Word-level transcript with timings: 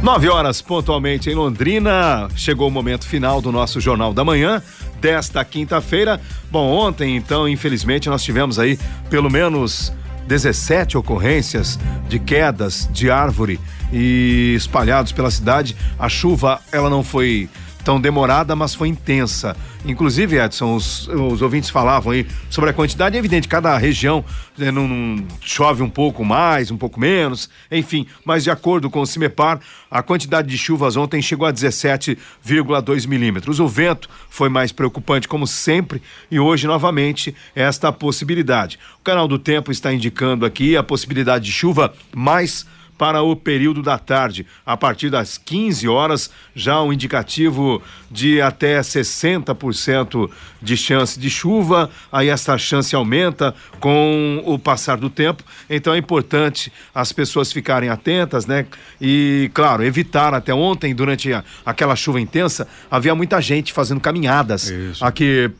Nove 0.00 0.28
horas 0.28 0.62
pontualmente 0.62 1.28
em 1.28 1.34
Londrina. 1.34 2.28
Chegou 2.36 2.68
o 2.68 2.70
momento 2.70 3.04
final 3.04 3.42
do 3.42 3.50
nosso 3.50 3.80
Jornal 3.80 4.14
da 4.14 4.24
Manhã 4.24 4.62
desta 5.00 5.44
quinta-feira. 5.44 6.20
Bom, 6.48 6.70
ontem, 6.70 7.16
então, 7.16 7.48
infelizmente, 7.48 8.08
nós 8.08 8.22
tivemos 8.22 8.56
aí 8.60 8.78
pelo 9.10 9.28
menos 9.28 9.92
17 10.28 10.96
ocorrências 10.96 11.80
de 12.08 12.20
quedas 12.20 12.88
de 12.92 13.10
árvore 13.10 13.58
e 13.92 14.54
espalhados 14.56 15.10
pela 15.10 15.32
cidade. 15.32 15.74
A 15.98 16.08
chuva, 16.08 16.60
ela 16.70 16.88
não 16.88 17.02
foi 17.02 17.48
tão 17.84 18.00
demorada, 18.00 18.54
mas 18.56 18.74
foi 18.74 18.88
intensa. 18.88 19.56
Inclusive, 19.84 20.38
Edson, 20.38 20.76
os, 20.76 21.08
os 21.08 21.42
ouvintes 21.42 21.68
falavam 21.68 22.12
aí 22.12 22.26
sobre 22.48 22.70
a 22.70 22.72
quantidade. 22.72 23.16
É 23.16 23.18
evidente, 23.18 23.48
cada 23.48 23.76
região 23.76 24.24
né, 24.56 24.70
não, 24.70 24.86
não, 24.86 25.26
chove 25.40 25.82
um 25.82 25.90
pouco 25.90 26.24
mais, 26.24 26.70
um 26.70 26.76
pouco 26.76 27.00
menos, 27.00 27.50
enfim. 27.70 28.06
Mas 28.24 28.44
de 28.44 28.50
acordo 28.50 28.88
com 28.88 29.00
o 29.00 29.06
CIMEPAR, 29.06 29.60
a 29.90 30.02
quantidade 30.02 30.48
de 30.48 30.56
chuvas 30.56 30.96
ontem 30.96 31.20
chegou 31.20 31.46
a 31.46 31.52
17,2 31.52 33.06
milímetros. 33.06 33.58
O 33.58 33.66
vento 33.66 34.08
foi 34.30 34.48
mais 34.48 34.70
preocupante, 34.70 35.26
como 35.26 35.46
sempre, 35.46 36.00
e 36.30 36.38
hoje, 36.38 36.66
novamente, 36.66 37.34
esta 37.54 37.92
possibilidade. 37.92 38.78
O 39.00 39.04
canal 39.04 39.26
do 39.26 39.38
tempo 39.38 39.72
está 39.72 39.92
indicando 39.92 40.46
aqui 40.46 40.76
a 40.76 40.82
possibilidade 40.82 41.46
de 41.46 41.52
chuva 41.52 41.92
mais 42.14 42.66
para 42.96 43.22
o 43.22 43.34
período 43.34 43.82
da 43.82 43.98
tarde. 43.98 44.46
A 44.64 44.76
partir 44.76 45.10
das 45.10 45.36
15 45.38 45.88
horas, 45.88 46.30
já 46.54 46.80
um 46.82 46.92
indicativo 46.92 47.82
de 48.10 48.40
até 48.40 48.80
60% 48.80 50.30
de 50.60 50.76
chance 50.76 51.18
de 51.18 51.28
chuva. 51.28 51.90
Aí 52.12 52.28
essa 52.28 52.56
chance 52.56 52.94
aumenta 52.94 53.54
com 53.80 54.42
o 54.44 54.58
passar 54.58 54.96
do 54.96 55.10
tempo. 55.10 55.42
Então 55.68 55.94
é 55.94 55.98
importante 55.98 56.72
as 56.94 57.12
pessoas 57.12 57.52
ficarem 57.52 57.88
atentas, 57.88 58.46
né? 58.46 58.66
E, 59.00 59.50
claro, 59.52 59.84
evitar 59.84 60.34
até 60.34 60.54
ontem, 60.54 60.94
durante 60.94 61.32
a, 61.32 61.42
aquela 61.66 61.96
chuva 61.96 62.20
intensa, 62.20 62.68
havia 62.90 63.14
muita 63.14 63.40
gente 63.40 63.72
fazendo 63.72 64.00
caminhadas 64.00 64.70
Isso. 64.70 65.04
aqui 65.04 65.50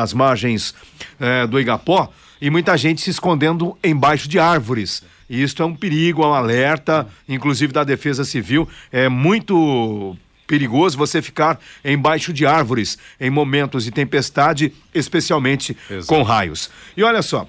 às 0.00 0.12
margens 0.12 0.74
é, 1.18 1.46
do 1.46 1.58
Igapó 1.58 2.12
e 2.40 2.50
muita 2.50 2.76
gente 2.76 3.00
se 3.00 3.10
escondendo 3.10 3.76
embaixo 3.84 4.28
de 4.28 4.38
árvores. 4.38 5.02
E 5.30 5.40
isto 5.40 5.62
é 5.62 5.66
um 5.66 5.76
perigo, 5.76 6.24
é 6.24 6.26
um 6.26 6.34
alerta, 6.34 7.06
inclusive 7.28 7.72
da 7.72 7.84
Defesa 7.84 8.24
Civil. 8.24 8.68
É 8.90 9.08
muito 9.08 10.16
perigoso 10.44 10.98
você 10.98 11.22
ficar 11.22 11.60
embaixo 11.84 12.32
de 12.32 12.44
árvores 12.44 12.98
em 13.20 13.30
momentos 13.30 13.84
de 13.84 13.92
tempestade, 13.92 14.72
especialmente 14.92 15.76
Exato. 15.88 16.08
com 16.08 16.24
raios. 16.24 16.68
E 16.96 17.04
olha 17.04 17.22
só, 17.22 17.46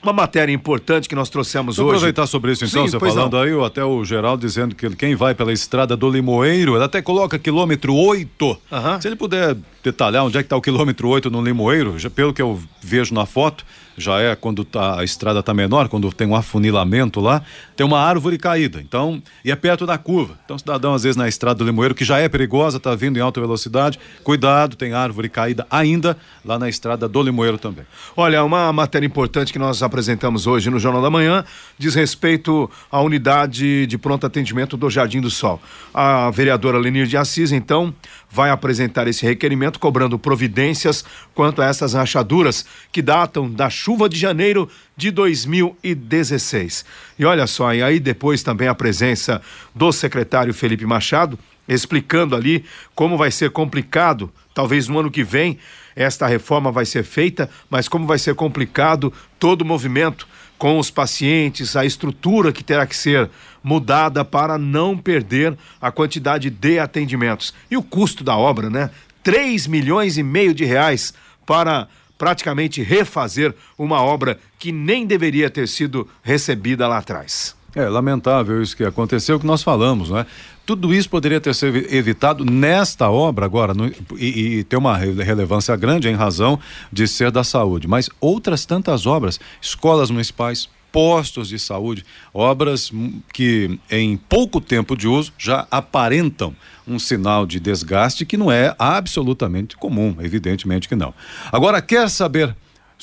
uma 0.00 0.12
matéria 0.12 0.52
importante 0.52 1.08
que 1.08 1.16
nós 1.16 1.28
trouxemos 1.28 1.76
Vou 1.76 1.86
hoje. 1.86 1.96
aproveitar 1.96 2.28
sobre 2.28 2.52
isso 2.52 2.64
então, 2.64 2.86
Sim, 2.86 2.92
você 2.92 3.00
falando 3.00 3.32
não. 3.32 3.40
aí, 3.40 3.66
até 3.66 3.84
o 3.84 4.04
Geraldo 4.04 4.46
dizendo 4.46 4.76
que 4.76 4.88
quem 4.90 5.16
vai 5.16 5.34
pela 5.34 5.52
estrada 5.52 5.96
do 5.96 6.08
Limoeiro, 6.08 6.76
ele 6.76 6.84
até 6.84 7.02
coloca 7.02 7.36
quilômetro 7.36 7.92
8. 7.92 8.46
Uhum. 8.46 9.00
Se 9.00 9.08
ele 9.08 9.16
puder 9.16 9.56
detalhar 9.82 10.24
onde 10.24 10.38
é 10.38 10.40
que 10.40 10.46
está 10.46 10.56
o 10.56 10.62
quilômetro 10.62 11.08
8 11.08 11.28
no 11.30 11.42
Limoeiro, 11.42 11.98
já 11.98 12.08
pelo 12.08 12.32
que 12.32 12.40
eu 12.40 12.60
vejo 12.80 13.12
na 13.12 13.26
foto, 13.26 13.64
já 13.98 14.20
é 14.20 14.34
quando 14.34 14.64
tá, 14.64 15.00
a 15.00 15.04
estrada 15.04 15.40
está 15.40 15.52
menor, 15.52 15.88
quando 15.88 16.12
tem 16.12 16.26
um 16.26 16.34
afunilamento 16.34 17.20
lá, 17.20 17.42
tem 17.76 17.86
uma 17.86 18.00
árvore 18.00 18.38
caída. 18.38 18.80
Então, 18.80 19.22
e 19.44 19.50
é 19.50 19.56
perto 19.56 19.86
da 19.86 19.98
curva. 19.98 20.38
Então, 20.44 20.58
cidadão, 20.58 20.94
às 20.94 21.02
vezes, 21.02 21.16
na 21.16 21.28
estrada 21.28 21.58
do 21.58 21.64
Limoeiro, 21.64 21.94
que 21.94 22.04
já 22.04 22.18
é 22.18 22.28
perigosa, 22.28 22.78
está 22.78 22.94
vindo 22.94 23.18
em 23.18 23.20
alta 23.20 23.40
velocidade, 23.40 23.98
cuidado, 24.22 24.76
tem 24.76 24.92
árvore 24.92 25.28
caída 25.28 25.66
ainda 25.70 26.16
lá 26.44 26.58
na 26.58 26.68
estrada 26.68 27.08
do 27.08 27.22
Limoeiro 27.22 27.58
também. 27.58 27.84
Olha, 28.16 28.44
uma 28.44 28.72
matéria 28.72 29.06
importante 29.06 29.52
que 29.52 29.58
nós 29.58 29.82
apresentamos 29.82 30.46
hoje 30.46 30.70
no 30.70 30.78
Jornal 30.78 31.02
da 31.02 31.10
Manhã 31.10 31.44
diz 31.78 31.94
respeito 31.94 32.70
à 32.90 33.00
unidade 33.00 33.86
de 33.86 33.98
pronto 33.98 34.26
atendimento 34.26 34.76
do 34.76 34.88
Jardim 34.90 35.20
do 35.20 35.30
Sol. 35.30 35.60
A 35.92 36.30
vereadora 36.30 36.78
Lenir 36.78 37.06
de 37.06 37.16
Assis, 37.16 37.52
então, 37.52 37.94
vai 38.30 38.50
apresentar 38.50 39.06
esse 39.08 39.24
requerimento 39.24 39.78
cobrando 39.78 40.18
providências 40.18 41.04
quanto 41.34 41.62
a 41.62 41.66
essas 41.66 41.94
rachaduras 41.94 42.64
que 42.92 43.00
datam 43.00 43.50
da 43.50 43.70
chuva 43.70 43.87
de 44.08 44.18
janeiro 44.18 44.68
de 44.96 45.10
2016. 45.10 46.84
E 47.18 47.24
olha 47.24 47.46
só, 47.46 47.72
e 47.72 47.82
aí 47.82 48.00
depois 48.00 48.42
também 48.42 48.68
a 48.68 48.74
presença 48.74 49.40
do 49.74 49.92
secretário 49.92 50.52
Felipe 50.52 50.84
Machado, 50.84 51.38
explicando 51.66 52.34
ali 52.34 52.64
como 52.94 53.16
vai 53.16 53.30
ser 53.30 53.50
complicado, 53.50 54.30
talvez 54.54 54.88
no 54.88 54.98
ano 54.98 55.10
que 55.10 55.22
vem 55.22 55.58
esta 55.94 56.26
reforma 56.26 56.70
vai 56.70 56.84
ser 56.84 57.02
feita, 57.02 57.50
mas 57.68 57.88
como 57.88 58.06
vai 58.06 58.18
ser 58.18 58.34
complicado 58.34 59.12
todo 59.38 59.62
o 59.62 59.64
movimento 59.64 60.28
com 60.56 60.78
os 60.78 60.90
pacientes, 60.90 61.76
a 61.76 61.84
estrutura 61.84 62.52
que 62.52 62.62
terá 62.62 62.86
que 62.86 62.96
ser 62.96 63.28
mudada 63.62 64.24
para 64.24 64.58
não 64.58 64.96
perder 64.96 65.56
a 65.80 65.90
quantidade 65.90 66.50
de 66.50 66.78
atendimentos. 66.78 67.52
E 67.70 67.76
o 67.76 67.82
custo 67.82 68.22
da 68.22 68.36
obra, 68.36 68.70
né? 68.70 68.90
3 69.22 69.66
milhões 69.66 70.16
e 70.16 70.22
meio 70.22 70.54
de 70.54 70.64
reais 70.64 71.12
para 71.44 71.88
praticamente 72.18 72.82
refazer 72.82 73.54
uma 73.78 74.02
obra 74.02 74.38
que 74.58 74.72
nem 74.72 75.06
deveria 75.06 75.48
ter 75.48 75.68
sido 75.68 76.06
recebida 76.22 76.86
lá 76.86 76.98
atrás. 76.98 77.56
É 77.74 77.88
lamentável 77.88 78.60
isso 78.60 78.76
que 78.76 78.82
aconteceu, 78.82 79.38
que 79.38 79.46
nós 79.46 79.62
falamos, 79.62 80.10
né? 80.10 80.26
Tudo 80.66 80.92
isso 80.92 81.08
poderia 81.08 81.40
ter 81.40 81.54
sido 81.54 81.76
evitado 81.94 82.44
nesta 82.44 83.08
obra 83.08 83.46
agora 83.46 83.72
no, 83.72 83.86
e, 84.18 84.58
e, 84.58 84.64
ter 84.64 84.76
uma 84.76 84.96
relevância 84.96 85.74
grande 85.76 86.08
em 86.08 86.14
razão 86.14 86.58
de 86.92 87.06
ser 87.06 87.30
da 87.30 87.44
saúde. 87.44 87.86
Mas 87.86 88.10
outras 88.20 88.66
tantas 88.66 89.06
obras, 89.06 89.38
escolas 89.62 90.10
municipais, 90.10 90.68
postos 90.92 91.48
de 91.48 91.58
saúde, 91.58 92.04
obras 92.32 92.90
que 93.32 93.78
em 93.90 94.16
pouco 94.16 94.60
tempo 94.60 94.96
de 94.96 95.06
uso 95.06 95.32
já 95.38 95.66
aparentam 95.70 96.54
um 96.86 96.98
sinal 96.98 97.46
de 97.46 97.60
desgaste 97.60 98.24
que 98.24 98.36
não 98.36 98.50
é 98.50 98.74
absolutamente 98.78 99.76
comum, 99.76 100.16
evidentemente 100.20 100.88
que 100.88 100.96
não. 100.96 101.12
Agora, 101.52 101.82
quer 101.82 102.08
saber 102.08 102.56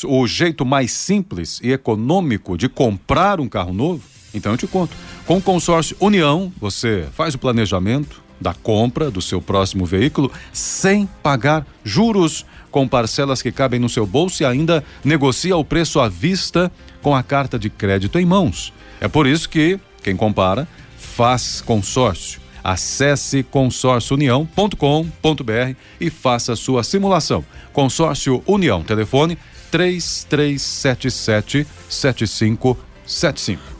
o 0.03 0.28
jeito 0.28 0.66
mais 0.66 0.91
simples 0.91 1.59
e 1.63 1.72
econômico 1.72 2.57
de 2.57 2.68
comprar 2.68 3.40
um 3.40 3.47
carro 3.47 3.73
novo? 3.73 4.03
Então 4.34 4.52
eu 4.52 4.57
te 4.57 4.67
conto. 4.67 4.96
Com 5.25 5.38
o 5.38 5.41
consórcio 5.41 5.96
União, 6.00 6.52
você 6.59 7.07
faz 7.13 7.35
o 7.35 7.40
planejamento 7.40 8.23
da 8.40 8.53
compra 8.53 9.09
do 9.09 9.22
seu 9.22 9.41
próximo 9.41 9.85
veículo 9.85 10.31
sem 10.52 11.07
pagar 11.23 11.66
juros, 11.84 12.46
com 12.75 12.88
parcelas 12.90 13.41
que 13.41 13.53
cabem 13.53 13.80
no 13.80 13.88
seu 13.88 14.06
bolso 14.06 14.44
e 14.44 14.46
ainda 14.46 14.84
negocia 15.02 15.56
o 15.56 15.63
preço 15.63 16.02
à 16.02 16.09
vista 16.09 16.69
com 17.02 17.16
a 17.16 17.24
carta 17.24 17.58
de 17.58 17.69
crédito 17.69 18.19
em 18.19 18.25
mãos. 18.25 18.74
É 19.00 19.08
por 19.08 19.25
isso 19.25 19.47
que 19.47 19.80
quem 20.03 20.13
compara 20.13 20.68
faz 20.97 21.62
consórcio. 21.62 22.41
Acesse 22.62 23.44
consórciounião.com.br 23.44 25.75
e 26.02 26.09
faça 26.09 26.53
sua 26.58 26.84
simulação. 26.84 27.46
Consórcio 27.72 28.44
União, 28.46 28.84
telefone 28.84 29.38
3377 29.72 31.66
7575. 31.88 32.78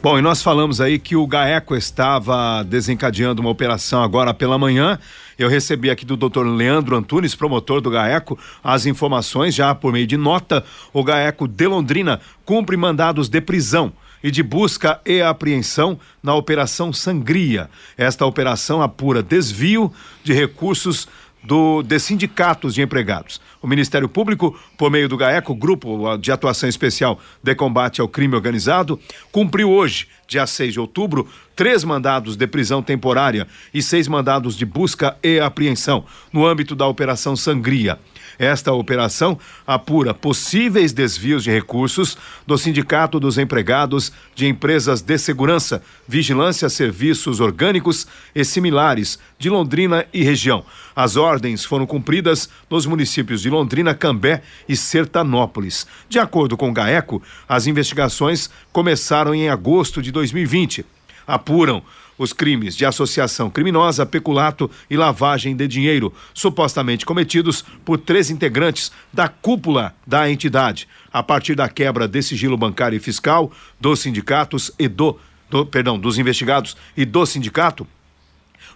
Bom, 0.02 0.18
e 0.18 0.22
nós 0.22 0.40
falamos 0.40 0.80
aí 0.80 0.98
que 0.98 1.16
o 1.16 1.26
GAECO 1.26 1.76
estava 1.76 2.62
desencadeando 2.62 3.42
uma 3.42 3.50
operação 3.50 4.02
agora 4.02 4.32
pela 4.32 4.56
manhã. 4.56 4.98
Eu 5.38 5.48
recebi 5.48 5.90
aqui 5.90 6.04
do 6.04 6.16
Dr. 6.16 6.46
Leandro 6.46 6.96
Antunes, 6.96 7.34
promotor 7.34 7.80
do 7.80 7.90
GAECO, 7.90 8.38
as 8.64 8.86
informações 8.86 9.54
já 9.54 9.74
por 9.74 9.92
meio 9.92 10.06
de 10.06 10.16
nota. 10.16 10.64
O 10.92 11.04
GAECO 11.04 11.46
de 11.46 11.66
Londrina 11.66 12.20
cumpre 12.44 12.76
mandados 12.76 13.28
de 13.28 13.40
prisão 13.40 13.92
e 14.22 14.30
de 14.30 14.42
busca 14.42 14.98
e 15.04 15.20
apreensão 15.20 16.00
na 16.22 16.34
Operação 16.34 16.92
Sangria. 16.92 17.68
Esta 17.98 18.24
operação 18.24 18.80
apura 18.80 19.22
desvio 19.22 19.92
de 20.24 20.32
recursos 20.32 21.06
do, 21.46 21.82
de 21.82 21.98
sindicatos 21.98 22.74
de 22.74 22.82
empregados. 22.82 23.40
O 23.62 23.66
Ministério 23.66 24.08
Público, 24.08 24.58
por 24.76 24.90
meio 24.90 25.08
do 25.08 25.16
GAECO, 25.16 25.54
Grupo 25.54 26.16
de 26.16 26.32
Atuação 26.32 26.68
Especial 26.68 27.18
de 27.42 27.54
Combate 27.54 28.00
ao 28.00 28.08
Crime 28.08 28.34
Organizado, 28.34 28.98
cumpriu 29.30 29.70
hoje, 29.70 30.08
dia 30.26 30.46
6 30.46 30.72
de 30.72 30.80
outubro, 30.80 31.28
três 31.54 31.84
mandados 31.84 32.36
de 32.36 32.46
prisão 32.46 32.82
temporária 32.82 33.46
e 33.72 33.80
seis 33.80 34.08
mandados 34.08 34.56
de 34.56 34.66
busca 34.66 35.16
e 35.22 35.38
apreensão 35.38 36.04
no 36.32 36.44
âmbito 36.44 36.74
da 36.74 36.86
Operação 36.86 37.36
Sangria. 37.36 37.98
Esta 38.38 38.72
operação 38.72 39.38
apura 39.66 40.12
possíveis 40.12 40.92
desvios 40.92 41.44
de 41.44 41.50
recursos 41.50 42.18
do 42.46 42.58
Sindicato 42.58 43.18
dos 43.18 43.38
Empregados 43.38 44.12
de 44.34 44.46
Empresas 44.46 45.00
de 45.00 45.16
Segurança, 45.18 45.82
Vigilância, 46.06 46.68
Serviços 46.68 47.40
Orgânicos 47.40 48.06
e 48.34 48.44
similares 48.44 49.18
de 49.38 49.48
Londrina 49.48 50.06
e 50.12 50.22
região. 50.22 50.64
As 50.94 51.16
ordens 51.16 51.64
foram 51.64 51.86
cumpridas 51.86 52.48
nos 52.68 52.86
municípios 52.86 53.42
de 53.42 53.50
Londrina, 53.50 53.94
Cambé 53.94 54.42
e 54.68 54.76
Sertanópolis. 54.76 55.86
De 56.08 56.18
acordo 56.18 56.56
com 56.56 56.70
o 56.70 56.72
GAECO, 56.72 57.22
as 57.48 57.66
investigações 57.66 58.50
começaram 58.72 59.34
em 59.34 59.48
agosto 59.48 60.02
de 60.02 60.10
2020. 60.10 60.84
apuram 61.26 61.82
os 62.18 62.32
crimes 62.32 62.76
de 62.76 62.84
associação 62.84 63.50
criminosa, 63.50 64.06
peculato 64.06 64.70
e 64.88 64.96
lavagem 64.96 65.54
de 65.54 65.68
dinheiro, 65.68 66.12
supostamente 66.32 67.04
cometidos 67.04 67.64
por 67.84 67.98
três 67.98 68.30
integrantes 68.30 68.90
da 69.12 69.28
cúpula 69.28 69.94
da 70.06 70.30
entidade, 70.30 70.88
a 71.12 71.22
partir 71.22 71.54
da 71.54 71.68
quebra 71.68 72.08
de 72.08 72.22
sigilo 72.22 72.56
bancário 72.56 72.96
e 72.96 73.00
fiscal 73.00 73.50
dos 73.80 74.00
sindicatos 74.00 74.70
e 74.78 74.88
do, 74.88 75.18
do 75.50 75.66
perdão, 75.66 75.98
dos 75.98 76.18
investigados 76.18 76.76
e 76.96 77.04
do 77.04 77.24
sindicato. 77.26 77.86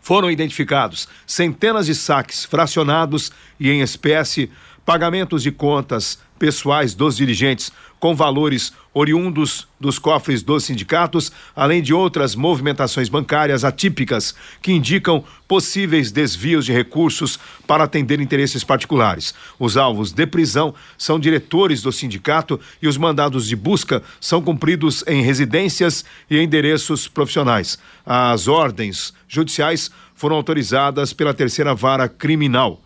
Foram 0.03 0.31
identificados 0.31 1.09
centenas 1.27 1.87
de 1.87 1.95
saques 1.95 2.45
fracionados 2.45 3.31
e 3.59 3.71
em 3.71 3.83
espécie, 3.83 4.51
pagamentos 4.85 5.43
de 5.43 5.51
contas 5.51 6.19
pessoais 6.39 6.95
dos 6.95 7.17
dirigentes 7.17 7.71
com 8.01 8.15
valores 8.15 8.73
oriundos 8.95 9.69
dos 9.79 9.99
cofres 9.99 10.43
dos 10.43 10.65
sindicatos, 10.65 11.31
além 11.55 11.83
de 11.83 11.93
outras 11.93 12.35
movimentações 12.35 13.11
bancárias 13.11 13.63
atípicas 13.63 14.35
que 14.63 14.73
indicam 14.73 15.23
possíveis 15.47 16.11
desvios 16.11 16.65
de 16.65 16.73
recursos 16.73 17.39
para 17.67 17.85
atender 17.85 18.21
interesses 18.21 18.65
particulares. 18.65 19.35
Os 19.59 19.77
alvos 19.77 20.13
de 20.13 20.27
prisão 20.27 20.75
são 20.97 21.21
diretores 21.21 21.83
do 21.83 21.93
sindicato 21.93 22.59
e 22.81 22.89
os 22.89 22.97
mandados 22.97 23.47
de 23.47 23.55
busca 23.55 24.03
são 24.19 24.41
cumpridos 24.41 25.05
em 25.07 25.23
residências 25.23 26.05
e 26.29 26.41
endereços 26.41 27.07
profissionais. 27.07 27.79
As 28.05 28.49
ordens 28.49 29.13
judiciais 29.29 29.91
foram 30.15 30.37
autorizadas 30.37 31.13
pela 31.13 31.35
terceira 31.35 31.75
vara 31.75 32.09
criminal 32.09 32.83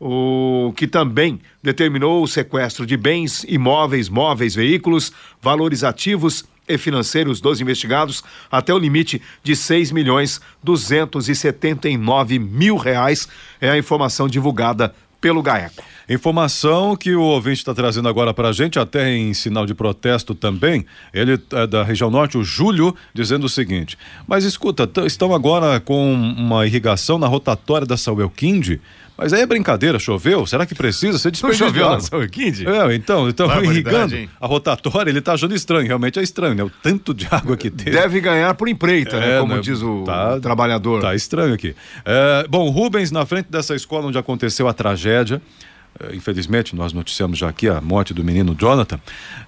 o 0.00 0.72
que 0.74 0.86
também 0.86 1.38
determinou 1.62 2.22
o 2.22 2.26
sequestro 2.26 2.86
de 2.86 2.96
bens, 2.96 3.44
imóveis, 3.46 4.08
móveis, 4.08 4.54
veículos, 4.54 5.12
valores 5.42 5.84
ativos 5.84 6.44
e 6.66 6.78
financeiros 6.78 7.40
dos 7.40 7.60
investigados 7.60 8.22
até 8.50 8.72
o 8.72 8.78
limite 8.78 9.20
de 9.42 9.54
seis 9.54 9.92
milhões 9.92 10.40
duzentos 10.62 11.28
e 11.28 11.34
setenta 11.34 11.88
e 11.88 11.98
nove 11.98 12.38
mil 12.38 12.76
reais 12.76 13.28
é 13.60 13.70
a 13.70 13.76
informação 13.76 14.26
divulgada 14.26 14.94
pelo 15.20 15.42
GAECO. 15.42 15.84
Informação 16.08 16.96
que 16.96 17.14
o 17.14 17.20
ouvinte 17.20 17.58
está 17.58 17.74
trazendo 17.74 18.08
agora 18.08 18.32
para 18.32 18.48
a 18.48 18.52
gente, 18.52 18.78
até 18.78 19.14
em 19.14 19.34
sinal 19.34 19.66
de 19.66 19.74
protesto 19.74 20.34
também. 20.34 20.84
Ele 21.12 21.38
é 21.52 21.66
da 21.66 21.84
região 21.84 22.10
norte, 22.10 22.38
o 22.38 22.42
Júlio, 22.42 22.96
dizendo 23.12 23.44
o 23.44 23.48
seguinte: 23.48 23.98
Mas 24.26 24.44
escuta, 24.44 24.90
estão 25.06 25.34
agora 25.34 25.78
com 25.78 26.12
uma 26.12 26.66
irrigação 26.66 27.18
na 27.18 27.28
rotatória 27.28 27.86
da 27.86 27.96
Sauelquinde 27.96 28.80
mas 29.20 29.34
aí 29.34 29.42
é 29.42 29.46
brincadeira, 29.46 29.98
choveu? 29.98 30.46
Será 30.46 30.64
que 30.64 30.74
precisa? 30.74 31.18
Você 31.18 31.30
desperdício 31.30 31.66
Não 31.66 31.74
choveu 31.74 31.90
na 31.90 32.00
São 32.00 32.22
É, 32.22 32.94
então, 32.94 33.28
então 33.28 33.46
irrigando 33.62 34.16
hein? 34.16 34.30
a 34.40 34.46
rotatória, 34.46 35.10
ele 35.10 35.18
está 35.18 35.34
achando 35.34 35.54
estranho, 35.54 35.86
realmente 35.86 36.18
é 36.18 36.22
estranho, 36.22 36.54
né? 36.54 36.64
O 36.64 36.70
tanto 36.70 37.12
de 37.12 37.28
água 37.30 37.54
que 37.54 37.70
tem. 37.70 37.92
Deve 37.92 38.18
ganhar 38.18 38.54
por 38.54 38.66
empreita, 38.66 39.20
né? 39.20 39.26
é, 39.26 39.34
né? 39.34 39.40
Como 39.40 39.54
né? 39.56 39.60
diz 39.60 39.82
o 39.82 40.04
tá, 40.04 40.40
trabalhador. 40.40 41.02
Tá 41.02 41.14
estranho 41.14 41.52
aqui. 41.52 41.76
É, 42.02 42.46
bom, 42.48 42.70
Rubens, 42.70 43.10
na 43.10 43.26
frente 43.26 43.50
dessa 43.50 43.74
escola 43.74 44.06
onde 44.06 44.16
aconteceu 44.16 44.66
a 44.66 44.72
tragédia, 44.72 45.42
é, 46.00 46.14
infelizmente 46.16 46.74
nós 46.74 46.94
noticiamos 46.94 47.36
já 47.36 47.50
aqui 47.50 47.68
a 47.68 47.78
morte 47.78 48.14
do 48.14 48.24
menino 48.24 48.56
Jonathan, 48.58 48.98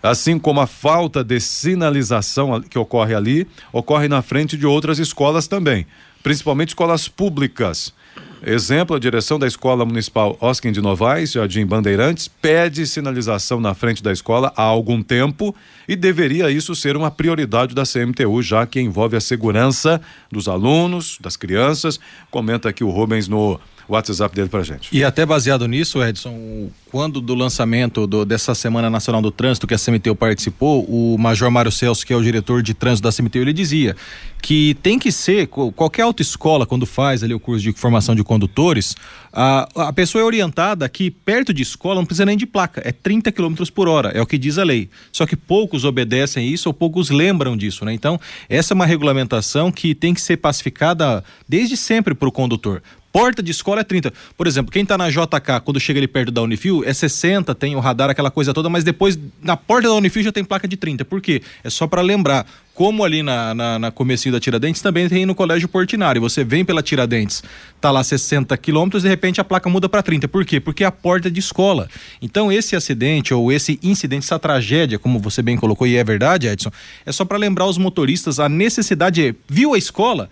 assim 0.02 0.38
como 0.38 0.60
a 0.60 0.66
falta 0.66 1.24
de 1.24 1.40
sinalização 1.40 2.60
que 2.60 2.78
ocorre 2.78 3.14
ali, 3.14 3.48
ocorre 3.72 4.06
na 4.06 4.20
frente 4.20 4.54
de 4.54 4.66
outras 4.66 4.98
escolas 4.98 5.46
também, 5.46 5.86
principalmente 6.22 6.68
escolas 6.68 7.08
públicas. 7.08 7.94
Exemplo, 8.44 8.96
a 8.96 8.98
direção 8.98 9.38
da 9.38 9.46
Escola 9.46 9.84
Municipal 9.84 10.36
Oskin 10.40 10.72
de 10.72 10.80
Novaes, 10.80 11.30
Jardim 11.30 11.64
Bandeirantes, 11.64 12.26
pede 12.26 12.84
sinalização 12.88 13.60
na 13.60 13.72
frente 13.72 14.02
da 14.02 14.10
escola 14.10 14.52
há 14.56 14.62
algum 14.62 15.00
tempo 15.00 15.54
e 15.86 15.94
deveria 15.94 16.50
isso 16.50 16.74
ser 16.74 16.96
uma 16.96 17.08
prioridade 17.08 17.72
da 17.72 17.84
CMTU, 17.84 18.42
já 18.42 18.66
que 18.66 18.80
envolve 18.80 19.16
a 19.16 19.20
segurança 19.20 20.00
dos 20.28 20.48
alunos, 20.48 21.18
das 21.20 21.36
crianças. 21.36 22.00
Comenta 22.32 22.68
aqui 22.68 22.82
o 22.82 22.90
Rubens 22.90 23.28
no 23.28 23.60
WhatsApp 23.88 24.34
dele 24.34 24.48
pra 24.48 24.62
gente. 24.62 24.88
E 24.92 25.04
até 25.04 25.24
baseado 25.24 25.66
nisso, 25.66 26.02
Edson, 26.02 26.70
quando 26.90 27.20
do 27.20 27.34
lançamento 27.34 28.06
do, 28.06 28.24
dessa 28.24 28.54
Semana 28.54 28.90
Nacional 28.90 29.22
do 29.22 29.30
Trânsito 29.30 29.66
que 29.66 29.74
a 29.74 29.78
CMTU 29.78 30.14
participou, 30.14 30.84
o 30.84 31.16
Major 31.18 31.50
Mário 31.50 31.72
Celso, 31.72 32.06
que 32.06 32.12
é 32.12 32.16
o 32.16 32.22
diretor 32.22 32.62
de 32.62 32.74
trânsito 32.74 33.08
da 33.08 33.12
CMTU, 33.12 33.38
ele 33.38 33.52
dizia 33.52 33.96
que 34.42 34.74
tem 34.82 34.98
que 34.98 35.12
ser, 35.12 35.46
qualquer 35.46 36.02
autoescola, 36.02 36.66
quando 36.66 36.84
faz 36.84 37.22
ali 37.22 37.32
o 37.32 37.38
curso 37.38 37.62
de 37.62 37.72
formação 37.72 38.12
de 38.12 38.24
condutores, 38.24 38.96
a, 39.32 39.68
a 39.88 39.92
pessoa 39.92 40.20
é 40.20 40.24
orientada 40.24 40.88
que 40.88 41.10
perto 41.10 41.54
de 41.54 41.62
escola 41.62 41.94
não 41.94 42.04
precisa 42.04 42.26
nem 42.26 42.36
de 42.36 42.44
placa, 42.44 42.82
é 42.84 42.90
30 42.90 43.30
km 43.30 43.54
por 43.72 43.88
hora, 43.88 44.08
é 44.10 44.20
o 44.20 44.26
que 44.26 44.36
diz 44.36 44.58
a 44.58 44.64
lei. 44.64 44.90
Só 45.12 45.26
que 45.26 45.36
poucos 45.36 45.84
obedecem 45.84 46.48
isso 46.48 46.68
ou 46.68 46.74
poucos 46.74 47.08
lembram 47.08 47.56
disso, 47.56 47.84
né? 47.84 47.94
Então, 47.94 48.20
essa 48.48 48.72
é 48.72 48.74
uma 48.74 48.84
regulamentação 48.84 49.70
que 49.70 49.94
tem 49.94 50.12
que 50.12 50.20
ser 50.20 50.38
pacificada 50.38 51.22
desde 51.48 51.76
sempre 51.76 52.12
para 52.12 52.28
o 52.28 52.32
condutor 52.32 52.82
porta 53.12 53.42
de 53.42 53.50
escola 53.50 53.82
é 53.82 53.84
30. 53.84 54.12
Por 54.36 54.46
exemplo, 54.46 54.72
quem 54.72 54.82
está 54.82 54.96
na 54.96 55.10
JK, 55.10 55.60
quando 55.64 55.78
chega 55.78 56.00
ali 56.00 56.08
perto 56.08 56.32
da 56.32 56.40
Unifil, 56.40 56.82
é 56.84 56.92
60, 56.92 57.54
tem 57.54 57.76
o 57.76 57.80
radar, 57.80 58.08
aquela 58.08 58.30
coisa 58.30 58.54
toda, 58.54 58.68
mas 58.70 58.82
depois 58.82 59.18
na 59.42 59.56
porta 59.56 59.88
da 59.88 59.94
Unifil 59.94 60.22
já 60.22 60.32
tem 60.32 60.42
placa 60.42 60.66
de 60.66 60.76
30. 60.76 61.04
Por 61.04 61.20
quê? 61.20 61.42
É 61.62 61.68
só 61.68 61.86
para 61.86 62.00
lembrar. 62.00 62.46
Como 62.74 63.04
ali 63.04 63.22
na, 63.22 63.54
na, 63.54 63.78
na 63.78 63.90
comecinho 63.90 64.32
da 64.32 64.40
Tiradentes, 64.40 64.80
também 64.80 65.06
tem 65.06 65.26
no 65.26 65.34
Colégio 65.34 65.68
Portinari. 65.68 66.18
Você 66.18 66.42
vem 66.42 66.64
pela 66.64 66.82
Tiradentes, 66.82 67.42
tá 67.78 67.90
lá 67.90 68.02
60 68.02 68.56
quilômetros, 68.56 69.02
de 69.02 69.10
repente 69.10 69.42
a 69.42 69.44
placa 69.44 69.68
muda 69.68 69.90
para 69.90 70.02
30. 70.02 70.26
Por 70.26 70.42
quê? 70.42 70.58
Porque 70.58 70.82
é 70.82 70.86
a 70.86 70.90
porta 70.90 71.30
de 71.30 71.38
escola. 71.38 71.86
Então, 72.22 72.50
esse 72.50 72.74
acidente 72.74 73.34
ou 73.34 73.52
esse 73.52 73.78
incidente, 73.82 74.24
essa 74.24 74.38
tragédia, 74.38 74.98
como 74.98 75.18
você 75.18 75.42
bem 75.42 75.54
colocou, 75.54 75.86
e 75.86 75.96
é 75.96 76.02
verdade, 76.02 76.48
Edson, 76.48 76.70
é 77.04 77.12
só 77.12 77.26
para 77.26 77.36
lembrar 77.36 77.66
os 77.66 77.76
motoristas 77.76 78.40
a 78.40 78.48
necessidade. 78.48 79.34
Viu 79.46 79.74
a 79.74 79.78
escola? 79.78 80.30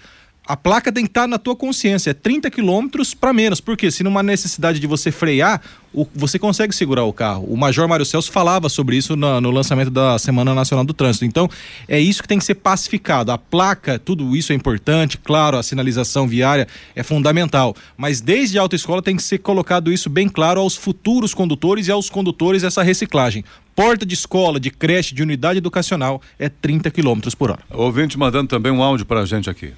A 0.50 0.56
placa 0.56 0.90
tem 0.90 1.04
que 1.04 1.10
estar 1.10 1.20
tá 1.20 1.26
na 1.28 1.38
tua 1.38 1.54
consciência, 1.54 2.10
é 2.10 2.12
30 2.12 2.50
quilômetros 2.50 3.14
para 3.14 3.32
menos, 3.32 3.60
porque 3.60 3.88
se 3.88 4.02
numa 4.02 4.20
necessidade 4.20 4.80
de 4.80 4.86
você 4.88 5.12
frear, 5.12 5.62
o, 5.94 6.04
você 6.12 6.40
consegue 6.40 6.74
segurar 6.74 7.04
o 7.04 7.12
carro. 7.12 7.44
O 7.48 7.56
Major 7.56 7.86
Mário 7.86 8.04
Celso 8.04 8.32
falava 8.32 8.68
sobre 8.68 8.96
isso 8.96 9.14
no, 9.14 9.40
no, 9.40 9.52
lançamento 9.52 9.92
da 9.92 10.18
Semana 10.18 10.52
Nacional 10.52 10.84
do 10.84 10.92
Trânsito. 10.92 11.24
Então, 11.24 11.48
é 11.86 12.00
isso 12.00 12.20
que 12.20 12.26
tem 12.26 12.36
que 12.36 12.44
ser 12.44 12.56
pacificado. 12.56 13.30
A 13.30 13.38
placa, 13.38 13.96
tudo 13.96 14.36
isso 14.36 14.52
é 14.52 14.56
importante, 14.56 15.18
claro, 15.18 15.56
a 15.56 15.62
sinalização 15.62 16.26
viária 16.26 16.66
é 16.96 17.04
fundamental, 17.04 17.76
mas 17.96 18.20
desde 18.20 18.58
a 18.58 18.62
autoescola 18.62 19.00
tem 19.00 19.14
que 19.14 19.22
ser 19.22 19.38
colocado 19.38 19.92
isso 19.92 20.10
bem 20.10 20.28
claro 20.28 20.60
aos 20.60 20.74
futuros 20.74 21.32
condutores 21.32 21.86
e 21.86 21.92
aos 21.92 22.10
condutores 22.10 22.64
essa 22.64 22.82
reciclagem 22.82 23.44
porta 23.76 24.04
de 24.04 24.14
escola, 24.14 24.58
de 24.58 24.68
creche, 24.68 25.14
de 25.14 25.22
unidade 25.22 25.58
educacional 25.58 26.20
é 26.38 26.48
30 26.48 26.90
km 26.90 27.20
por 27.38 27.52
hora. 27.52 27.60
Ouvinte 27.70 28.18
mandando 28.18 28.48
também 28.48 28.70
um 28.70 28.82
áudio 28.82 29.06
para 29.06 29.20
a 29.20 29.24
gente 29.24 29.48
aqui. 29.48 29.72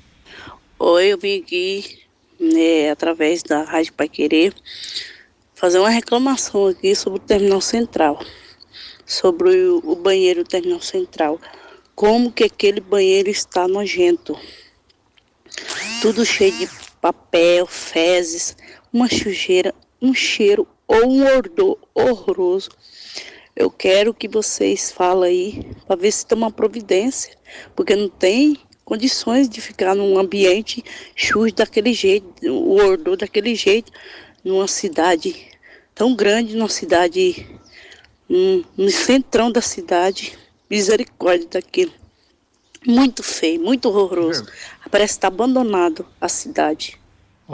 Oi, 0.84 1.12
eu 1.12 1.16
vim 1.16 1.40
aqui, 1.40 2.00
né, 2.40 2.90
através 2.90 3.44
da 3.44 3.62
Rádio 3.62 3.92
Pai 3.92 4.08
Querer, 4.08 4.52
fazer 5.54 5.78
uma 5.78 5.88
reclamação 5.88 6.66
aqui 6.66 6.92
sobre 6.96 7.20
o 7.20 7.22
terminal 7.22 7.60
central, 7.60 8.18
sobre 9.06 9.56
o, 9.64 9.80
o 9.84 9.94
banheiro 9.94 10.42
do 10.42 10.50
terminal 10.50 10.80
central. 10.80 11.40
Como 11.94 12.32
que 12.32 12.42
aquele 12.42 12.80
banheiro 12.80 13.30
está 13.30 13.68
nojento. 13.68 14.36
Tudo 16.02 16.26
cheio 16.26 16.50
de 16.50 16.68
papel, 17.00 17.64
fezes, 17.64 18.56
uma 18.92 19.08
sujeira, 19.08 19.72
um 20.00 20.12
cheiro 20.12 20.66
ou 20.88 21.06
um 21.06 21.38
odor 21.38 21.78
horroroso. 21.94 22.70
Eu 23.54 23.70
quero 23.70 24.12
que 24.12 24.26
vocês 24.26 24.90
falem 24.90 25.30
aí 25.30 25.76
para 25.86 25.94
ver 25.94 26.10
se 26.10 26.26
tem 26.26 26.36
uma 26.36 26.50
providência, 26.50 27.38
porque 27.76 27.94
não 27.94 28.08
tem 28.08 28.58
condições 28.84 29.48
de 29.48 29.60
ficar 29.60 29.94
num 29.94 30.18
ambiente 30.18 30.84
sujo 31.16 31.54
daquele 31.54 31.92
jeito, 31.92 32.26
o 32.48 32.76
odor 32.76 33.16
daquele 33.16 33.54
jeito, 33.54 33.92
numa 34.44 34.68
cidade 34.68 35.50
tão 35.94 36.14
grande, 36.14 36.56
numa 36.56 36.68
cidade, 36.68 37.46
um, 38.28 38.64
no 38.76 38.90
centrão 38.90 39.50
da 39.50 39.60
cidade, 39.60 40.38
misericórdia 40.68 41.48
daquilo. 41.48 41.92
Muito 42.84 43.22
feio, 43.22 43.60
muito 43.60 43.88
horroroso. 43.88 44.46
Parece 44.90 45.14
estar 45.14 45.28
abandonado 45.28 46.06
a 46.20 46.28
cidade. 46.28 46.98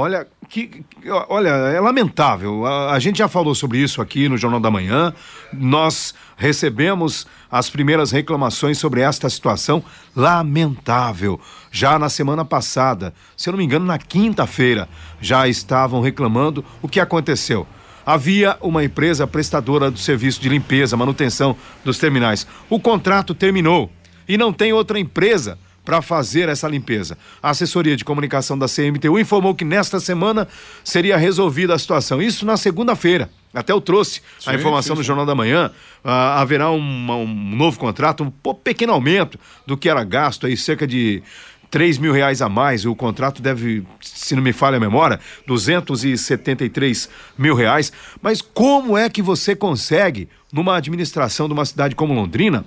Olha, 0.01 0.29
que, 0.49 0.85
olha, 1.29 1.49
é 1.49 1.81
lamentável. 1.81 2.65
A, 2.65 2.93
a, 2.93 3.01
gente 3.01 3.19
já 3.19 3.27
falou 3.27 3.53
sobre 3.53 3.79
isso 3.79 4.01
aqui 4.01 4.29
no 4.29 4.39
Jornal 4.39 4.61
da 4.61 4.71
Manhã. 4.71 5.13
Nós 5.53 6.15
recebemos 6.37 7.27
as 7.51 7.69
primeiras 7.69 8.13
reclamações 8.13 8.79
sobre 8.79 9.01
esta 9.01 9.29
situação 9.29 9.83
lamentável. 10.15 11.41
Já 11.73 11.99
na 11.99 12.09
semana 12.09 12.45
passada, 12.45 13.13
se 13.37 13.49
eu 13.49 13.51
não 13.51 13.59
me 13.59 13.65
engano, 13.65 13.87
na 13.87 13.99
quinta-feira, 13.99 14.89
já 15.21 15.49
estavam 15.49 16.01
reclamando 16.01 16.65
o 16.81 16.89
que 16.89 17.01
aconteceu. 17.01 17.67
Havia 18.07 18.57
uma 18.61 18.85
empresa 18.85 19.27
prestadora 19.27 19.91
do 19.91 19.99
serviço 19.99 20.41
de 20.41 20.49
limpeza, 20.49 20.97
manutenção 20.97 21.57
dos 21.85 21.99
terminais. 21.99 22.47
O 22.71 22.79
contrato 22.79 23.35
terminou 23.35 23.91
e 24.29 24.39
não 24.39 24.53
tem 24.53 24.73
outra 24.73 24.97
empresa 25.01 25.59
para 25.89 26.03
fazer 26.03 26.51
essa 26.51 26.69
limpeza. 26.69 27.17
A 27.43 27.49
assessoria 27.49 27.97
de 27.97 28.05
comunicação 28.05 28.59
da 28.59 28.67
CMTU 28.67 29.19
informou 29.19 29.55
que 29.55 29.65
nesta 29.65 29.99
semana 29.99 30.47
seria 30.85 31.17
resolvida 31.17 31.75
a 31.75 31.79
situação. 31.79 32.21
Isso 32.21 32.45
na 32.45 32.59
segunda-feira. 32.59 33.31
Até 33.55 33.73
eu 33.73 33.81
trouxe 33.81 34.21
sim, 34.39 34.51
a 34.51 34.55
informação 34.55 34.95
sim, 34.95 35.01
no 35.01 35.03
Jornal 35.03 35.25
da 35.25 35.35
Manhã. 35.35 35.73
Uh, 36.05 36.09
haverá 36.11 36.71
um, 36.71 36.79
um, 36.79 37.57
novo 37.57 37.79
contrato, 37.79 38.23
um 38.23 38.53
pequeno 38.53 38.93
aumento 38.93 39.41
do 39.67 39.79
que 39.79 39.89
era 39.89 40.05
gasto 40.05 40.47
aí, 40.47 40.59
cerca 40.59 40.87
de 40.87 41.23
3 41.71 41.97
mil 41.97 42.13
reais 42.13 42.43
a 42.43 42.51
mais. 42.51 42.85
O 42.85 42.95
contrato 42.95 43.41
deve, 43.41 43.83
se 44.03 44.37
não 44.37 44.43
me 44.43 44.53
falha 44.53 44.77
a 44.77 44.81
memória, 44.81 45.19
273 45.47 47.09
mil 47.39 47.55
reais. 47.55 47.91
Mas 48.21 48.43
como 48.43 48.95
é 48.99 49.09
que 49.09 49.23
você 49.23 49.57
consegue, 49.57 50.29
numa 50.53 50.77
administração 50.77 51.47
de 51.47 51.55
uma 51.55 51.65
cidade 51.65 51.95
como 51.95 52.13
Londrina, 52.13 52.67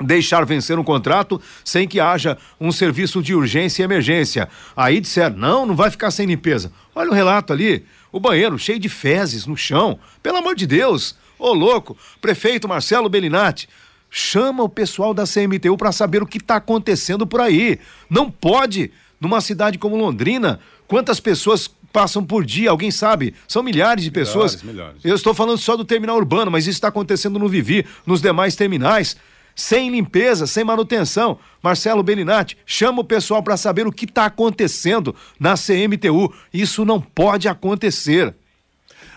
deixar 0.00 0.44
vencer 0.44 0.78
um 0.78 0.84
contrato 0.84 1.40
sem 1.64 1.86
que 1.86 2.00
haja 2.00 2.36
um 2.60 2.72
serviço 2.72 3.22
de 3.22 3.34
urgência 3.34 3.82
e 3.82 3.84
emergência. 3.84 4.48
Aí 4.76 5.00
disseram, 5.00 5.36
não, 5.36 5.66
não 5.66 5.76
vai 5.76 5.90
ficar 5.90 6.10
sem 6.10 6.26
limpeza. 6.26 6.72
Olha 6.94 7.10
o 7.10 7.14
relato 7.14 7.52
ali, 7.52 7.84
o 8.10 8.18
banheiro 8.18 8.58
cheio 8.58 8.78
de 8.78 8.88
fezes 8.88 9.46
no 9.46 9.56
chão. 9.56 9.98
Pelo 10.22 10.38
amor 10.38 10.54
de 10.54 10.66
Deus, 10.66 11.16
ô 11.38 11.52
louco, 11.52 11.96
prefeito 12.20 12.68
Marcelo 12.68 13.08
Bellinati, 13.08 13.68
chama 14.10 14.62
o 14.62 14.68
pessoal 14.68 15.12
da 15.12 15.24
CMTU 15.24 15.76
para 15.76 15.92
saber 15.92 16.22
o 16.22 16.26
que 16.26 16.38
está 16.38 16.56
acontecendo 16.56 17.26
por 17.26 17.40
aí. 17.40 17.78
Não 18.08 18.30
pode, 18.30 18.90
numa 19.20 19.40
cidade 19.40 19.78
como 19.78 19.96
Londrina, 19.96 20.60
quantas 20.86 21.20
pessoas 21.20 21.70
passam 21.92 22.24
por 22.24 22.44
dia, 22.44 22.70
alguém 22.70 22.90
sabe? 22.90 23.34
São 23.46 23.62
milhares 23.62 24.02
de 24.02 24.10
pessoas. 24.10 24.62
Milhares, 24.62 24.76
milhares. 24.76 25.04
Eu 25.04 25.14
estou 25.14 25.32
falando 25.32 25.58
só 25.58 25.76
do 25.76 25.84
terminal 25.84 26.16
urbano, 26.16 26.50
mas 26.50 26.64
isso 26.64 26.76
está 26.76 26.88
acontecendo 26.88 27.38
no 27.38 27.48
Vivi, 27.48 27.86
nos 28.04 28.20
demais 28.20 28.56
terminais 28.56 29.16
sem 29.54 29.90
limpeza, 29.90 30.46
sem 30.46 30.64
manutenção. 30.64 31.38
Marcelo 31.62 32.02
Belinati, 32.02 32.56
chama 32.66 33.00
o 33.00 33.04
pessoal 33.04 33.42
para 33.42 33.56
saber 33.56 33.86
o 33.86 33.92
que 33.92 34.04
está 34.04 34.26
acontecendo 34.26 35.14
na 35.38 35.54
CMTU. 35.54 36.32
Isso 36.52 36.84
não 36.84 37.00
pode 37.00 37.48
acontecer. 37.48 38.34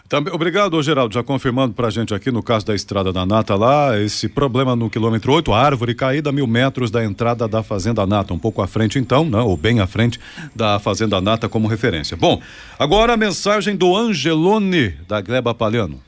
Também, 0.07 0.33
obrigado, 0.33 0.81
Geraldo, 0.81 1.13
já 1.13 1.21
confirmando 1.21 1.73
para 1.73 1.87
a 1.87 1.89
gente 1.89 2.13
aqui 2.13 2.31
no 2.31 2.41
caso 2.41 2.65
da 2.65 2.73
estrada 2.73 3.11
da 3.11 3.25
Nata 3.25 3.55
lá, 3.55 3.99
esse 3.99 4.29
problema 4.29 4.73
no 4.73 4.89
quilômetro 4.89 5.33
8, 5.33 5.53
árvore 5.53 5.93
caída 5.93 6.29
a 6.29 6.31
mil 6.31 6.47
metros 6.47 6.89
da 6.89 7.03
entrada 7.03 7.45
da 7.45 7.61
Fazenda 7.61 8.07
Nata, 8.07 8.33
um 8.33 8.39
pouco 8.39 8.61
à 8.61 8.67
frente 8.67 8.97
então, 8.97 9.25
né, 9.25 9.39
ou 9.39 9.57
bem 9.57 9.81
à 9.81 9.87
frente 9.87 10.17
da 10.55 10.79
Fazenda 10.79 11.19
Nata 11.19 11.49
como 11.49 11.67
referência. 11.67 12.15
Bom, 12.15 12.41
agora 12.79 13.13
a 13.13 13.17
mensagem 13.17 13.75
do 13.75 13.97
Angelone, 13.97 14.91
da 15.09 15.19
Gleba 15.19 15.53
Palhano. 15.53 16.06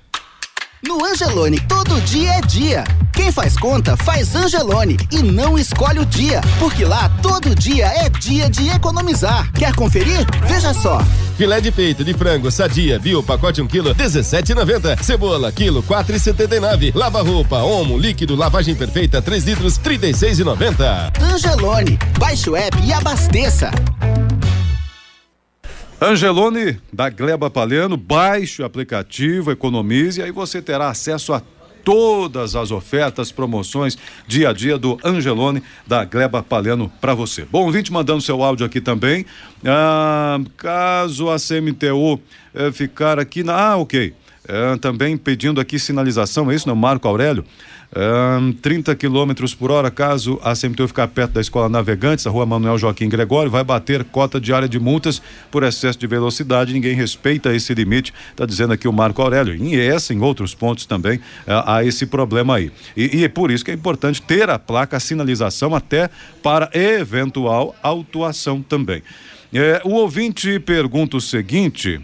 No 0.82 1.04
Angelone, 1.04 1.60
todo 1.60 2.00
dia 2.02 2.36
é 2.36 2.42
dia. 2.42 2.86
Quem 3.14 3.34
faz 3.34 3.58
conta, 3.58 3.98
faz 3.98 4.34
Angelone 4.34 4.96
e 5.12 5.22
não 5.22 5.60
escolhe 5.60 6.00
o 6.00 6.06
dia, 6.06 6.40
porque 6.58 6.86
lá 6.86 7.10
todo 7.22 7.54
dia 7.54 7.86
é 7.88 8.08
dia 8.08 8.50
de 8.50 8.70
economizar. 8.70 9.52
Quer 9.52 9.76
conferir? 9.76 10.26
Veja 10.48 10.74
só. 10.74 11.02
Filé 11.36 11.60
de 11.60 11.70
peito 11.70 12.02
de 12.04 12.14
frango 12.14 12.50
sadia, 12.50 12.98
bio, 12.98 13.22
pacote 13.22 13.62
1 13.62 13.68
kg, 13.68 13.94
17,90. 13.94 15.04
Cebola, 15.04 15.52
quilo, 15.52 15.84
4,79. 15.84 16.96
Lava 16.96 17.22
roupa, 17.22 17.58
omo, 17.58 17.98
líquido, 17.98 18.38
lavagem 18.38 18.74
perfeita, 18.74 19.22
3 19.22 19.44
litros, 19.44 19.78
36,90. 19.78 21.12
Angelone, 21.22 22.00
baixe 22.18 22.50
o 22.50 22.56
app 22.56 22.78
e 22.86 22.94
abasteça. 22.94 23.70
Angelone, 26.02 26.80
da 26.94 27.10
Gleba 27.10 27.50
Palhano, 27.50 27.98
baixe 27.98 28.62
o 28.62 28.66
aplicativo, 28.66 29.52
economize 29.52 30.22
aí 30.22 30.32
você 30.32 30.62
terá 30.62 30.88
acesso 30.88 31.34
a 31.34 31.42
todas 31.84 32.56
as 32.56 32.72
ofertas, 32.72 33.34
promoções, 33.34 33.98
dia 34.26 34.50
a 34.50 34.54
dia 34.54 34.78
do 34.78 34.98
Angelone 35.04 35.62
da 35.86 36.06
Gleba 36.06 36.42
Palhano 36.42 36.90
para 37.02 37.14
você. 37.14 37.44
Bom, 37.44 37.70
vinte 37.70 37.92
mandando 37.92 38.22
seu 38.22 38.42
áudio 38.42 38.66
aqui 38.66 38.80
também. 38.80 39.26
Ah, 39.66 40.40
caso 40.56 41.30
a 41.30 41.36
CMTU 41.36 42.22
eh, 42.54 42.72
ficar 42.72 43.20
aqui 43.20 43.44
na. 43.44 43.56
Ah, 43.56 43.78
ok. 43.78 44.14
Eh, 44.52 44.78
também 44.78 45.16
pedindo 45.16 45.62
aqui 45.62 45.78
sinalização, 45.78 46.50
é 46.50 46.56
isso, 46.56 46.68
não? 46.68 46.76
Marco 46.76 47.08
Aurélio. 47.08 47.46
Um, 47.96 48.52
30 48.52 48.96
km 48.96 49.34
por 49.58 49.72
hora, 49.72 49.90
caso 49.90 50.40
a 50.44 50.56
CMTU 50.56 50.88
ficar 50.88 51.08
perto 51.08 51.34
da 51.34 51.42
Escola 51.42 51.68
Navegantes, 51.70 52.26
a 52.26 52.30
rua 52.30 52.46
Manuel 52.46 52.78
Joaquim 52.78 53.10
Gregório, 53.10 53.50
vai 53.50 53.64
bater 53.64 54.04
cota 54.04 54.40
diária 54.40 54.70
de 54.70 54.80
multas 54.80 55.22
por 55.50 55.64
excesso 55.64 55.98
de 55.98 56.06
velocidade. 56.08 56.74
Ninguém 56.74 56.96
respeita 56.96 57.54
esse 57.54 57.74
limite, 57.76 58.12
está 58.32 58.46
dizendo 58.46 58.74
aqui 58.74 58.88
o 58.88 58.94
Marco 58.94 59.22
Aurélio. 59.22 59.56
E 59.56 59.80
essa, 59.80 60.14
em 60.16 60.22
outros 60.22 60.56
pontos 60.56 60.88
também, 60.88 61.18
uh, 61.18 61.64
há 61.66 61.84
esse 61.84 62.08
problema 62.08 62.56
aí. 62.56 62.72
E, 62.98 63.20
e 63.20 63.24
é 63.24 63.28
por 63.28 63.52
isso 63.52 63.64
que 63.64 63.70
é 63.70 63.76
importante 63.76 64.20
ter 64.20 64.50
a 64.50 64.58
placa, 64.58 64.98
a 64.98 65.00
sinalização, 65.00 65.76
até 65.76 66.10
para 66.42 66.72
eventual 66.74 67.76
autuação 67.84 68.64
também. 68.64 69.04
É, 69.54 69.82
o 69.84 69.92
ouvinte 69.92 70.60
pergunta 70.60 71.18
o 71.18 71.22
seguinte: 71.22 72.00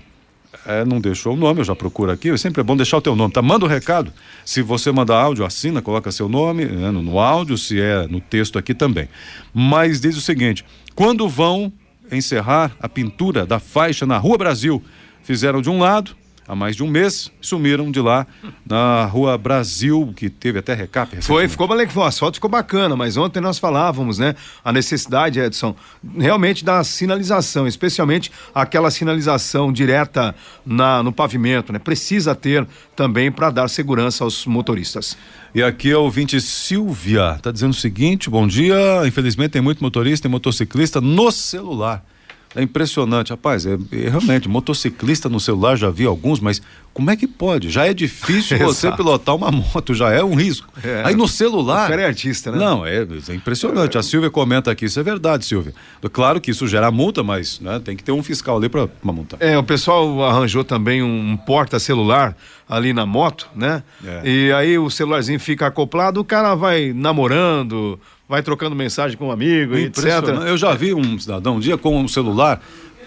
é, 0.65 0.83
não 0.83 0.99
deixou 0.99 1.33
o 1.33 1.35
nome, 1.37 1.61
eu 1.61 1.63
já 1.63 1.75
procuro 1.75 2.11
aqui. 2.11 2.35
Sempre 2.37 2.61
é 2.61 2.63
bom 2.63 2.75
deixar 2.75 2.97
o 2.97 3.01
teu 3.01 3.15
nome, 3.15 3.33
tá? 3.33 3.41
Manda 3.41 3.65
o 3.65 3.67
um 3.67 3.71
recado. 3.71 4.11
Se 4.43 4.61
você 4.61 4.91
mandar 4.91 5.21
áudio, 5.21 5.45
assina, 5.45 5.81
coloca 5.81 6.11
seu 6.11 6.27
nome 6.27 6.65
né, 6.65 6.91
no, 6.91 7.01
no 7.01 7.19
áudio, 7.19 7.57
se 7.57 7.79
é 7.79 8.07
no 8.07 8.19
texto 8.19 8.57
aqui 8.57 8.73
também. 8.73 9.07
Mas 9.53 10.01
diz 10.01 10.17
o 10.17 10.21
seguinte: 10.21 10.65
quando 10.95 11.27
vão 11.29 11.71
encerrar 12.11 12.75
a 12.79 12.89
pintura 12.89 13.45
da 13.45 13.59
faixa 13.59 14.05
na 14.05 14.17
Rua 14.17 14.37
Brasil, 14.37 14.83
fizeram 15.23 15.61
de 15.61 15.69
um 15.69 15.79
lado, 15.79 16.15
há 16.47 16.55
mais 16.55 16.75
de 16.75 16.83
um 16.83 16.87
mês, 16.87 17.31
sumiram 17.41 17.91
de 17.91 17.99
lá 17.99 18.25
na 18.65 19.05
Rua 19.05 19.37
Brasil, 19.37 20.13
que 20.15 20.29
teve 20.29 20.59
até 20.59 20.73
recap. 20.73 21.21
Foi, 21.21 21.47
ficou 21.47 21.67
o 21.67 22.03
asfalto 22.03 22.35
ficou 22.35 22.49
bacana, 22.49 22.95
mas 22.95 23.17
ontem 23.17 23.39
nós 23.39 23.57
falávamos, 23.57 24.19
né, 24.19 24.35
a 24.63 24.71
necessidade, 24.71 25.39
Edson, 25.39 25.75
realmente 26.17 26.63
da 26.63 26.83
sinalização, 26.83 27.67
especialmente 27.67 28.31
aquela 28.53 28.91
sinalização 28.91 29.71
direta 29.71 30.35
na, 30.65 31.01
no 31.01 31.11
pavimento, 31.11 31.73
né? 31.73 31.79
Precisa 31.79 32.35
ter 32.35 32.67
também 32.95 33.31
para 33.31 33.49
dar 33.49 33.67
segurança 33.67 34.23
aos 34.23 34.45
motoristas. 34.45 35.17
E 35.53 35.63
aqui 35.63 35.91
é 35.91 35.97
o 35.97 36.01
ouvinte 36.01 36.39
Silvia, 36.41 37.39
tá 37.41 37.51
dizendo 37.51 37.71
o 37.71 37.75
seguinte: 37.75 38.29
bom 38.29 38.47
dia. 38.47 38.75
Infelizmente 39.05 39.51
tem 39.51 39.61
muito 39.61 39.81
motorista 39.81 40.27
e 40.27 40.29
motociclista 40.29 40.99
no 40.99 41.31
celular. 41.31 42.03
É 42.55 42.63
impressionante, 42.63 43.31
rapaz. 43.31 43.65
É, 43.65 43.73
é, 43.91 44.09
realmente, 44.09 44.47
motociclista 44.47 45.27
no 45.27 45.39
celular 45.39 45.75
já 45.75 45.89
vi 45.89 46.05
alguns, 46.05 46.39
mas 46.39 46.61
como 46.95 47.11
é 47.11 47.17
que 47.17 47.27
pode? 47.27 47.69
Já 47.69 47.85
é 47.85 47.93
difícil 47.93 48.57
você 48.65 48.89
pilotar 48.89 49.35
uma 49.35 49.51
moto, 49.51 49.93
já 49.93 50.11
é 50.11 50.23
um 50.23 50.33
risco. 50.33 50.69
É. 50.81 51.01
Aí 51.03 51.13
no 51.13 51.27
celular. 51.27 51.87
O 51.87 51.89
cara 51.89 52.03
é 52.03 52.05
artista, 52.05 52.53
né? 52.53 52.57
Não, 52.57 52.85
é, 52.85 53.05
é 53.27 53.33
impressionante. 53.33 53.97
A 53.97 54.01
Silvia 54.01 54.31
comenta 54.31 54.71
aqui, 54.71 54.85
isso 54.85 54.97
é 54.97 55.03
verdade, 55.03 55.45
Silvia. 55.45 55.73
Claro 56.13 56.39
que 56.39 56.51
isso 56.51 56.65
gera 56.69 56.89
multa, 56.89 57.21
mas 57.21 57.59
né, 57.59 57.81
tem 57.83 57.97
que 57.97 58.03
ter 58.03 58.13
um 58.13 58.23
fiscal 58.23 58.55
ali 58.55 58.69
para 58.69 58.87
multar. 59.03 59.41
É, 59.41 59.57
o 59.57 59.63
pessoal 59.63 60.23
arranjou 60.23 60.63
também 60.63 61.03
um 61.03 61.35
porta-celular 61.35 62.33
ali 62.67 62.93
na 62.93 63.05
moto, 63.05 63.49
né? 63.53 63.83
É. 64.01 64.21
E 64.23 64.53
aí 64.53 64.77
o 64.77 64.89
celularzinho 64.89 65.39
fica 65.39 65.67
acoplado, 65.67 66.21
o 66.21 66.23
cara 66.23 66.55
vai 66.55 66.93
namorando 66.95 67.99
vai 68.27 68.41
trocando 68.41 68.75
mensagem 68.75 69.17
com 69.17 69.27
um 69.27 69.31
amigo, 69.31 69.75
etc. 69.75 70.03
Eu 70.47 70.57
já 70.57 70.73
vi 70.73 70.93
um 70.93 71.19
cidadão 71.19 71.57
um 71.57 71.59
dia 71.59 71.77
com 71.77 71.99
um 71.99 72.07
celular 72.07 72.59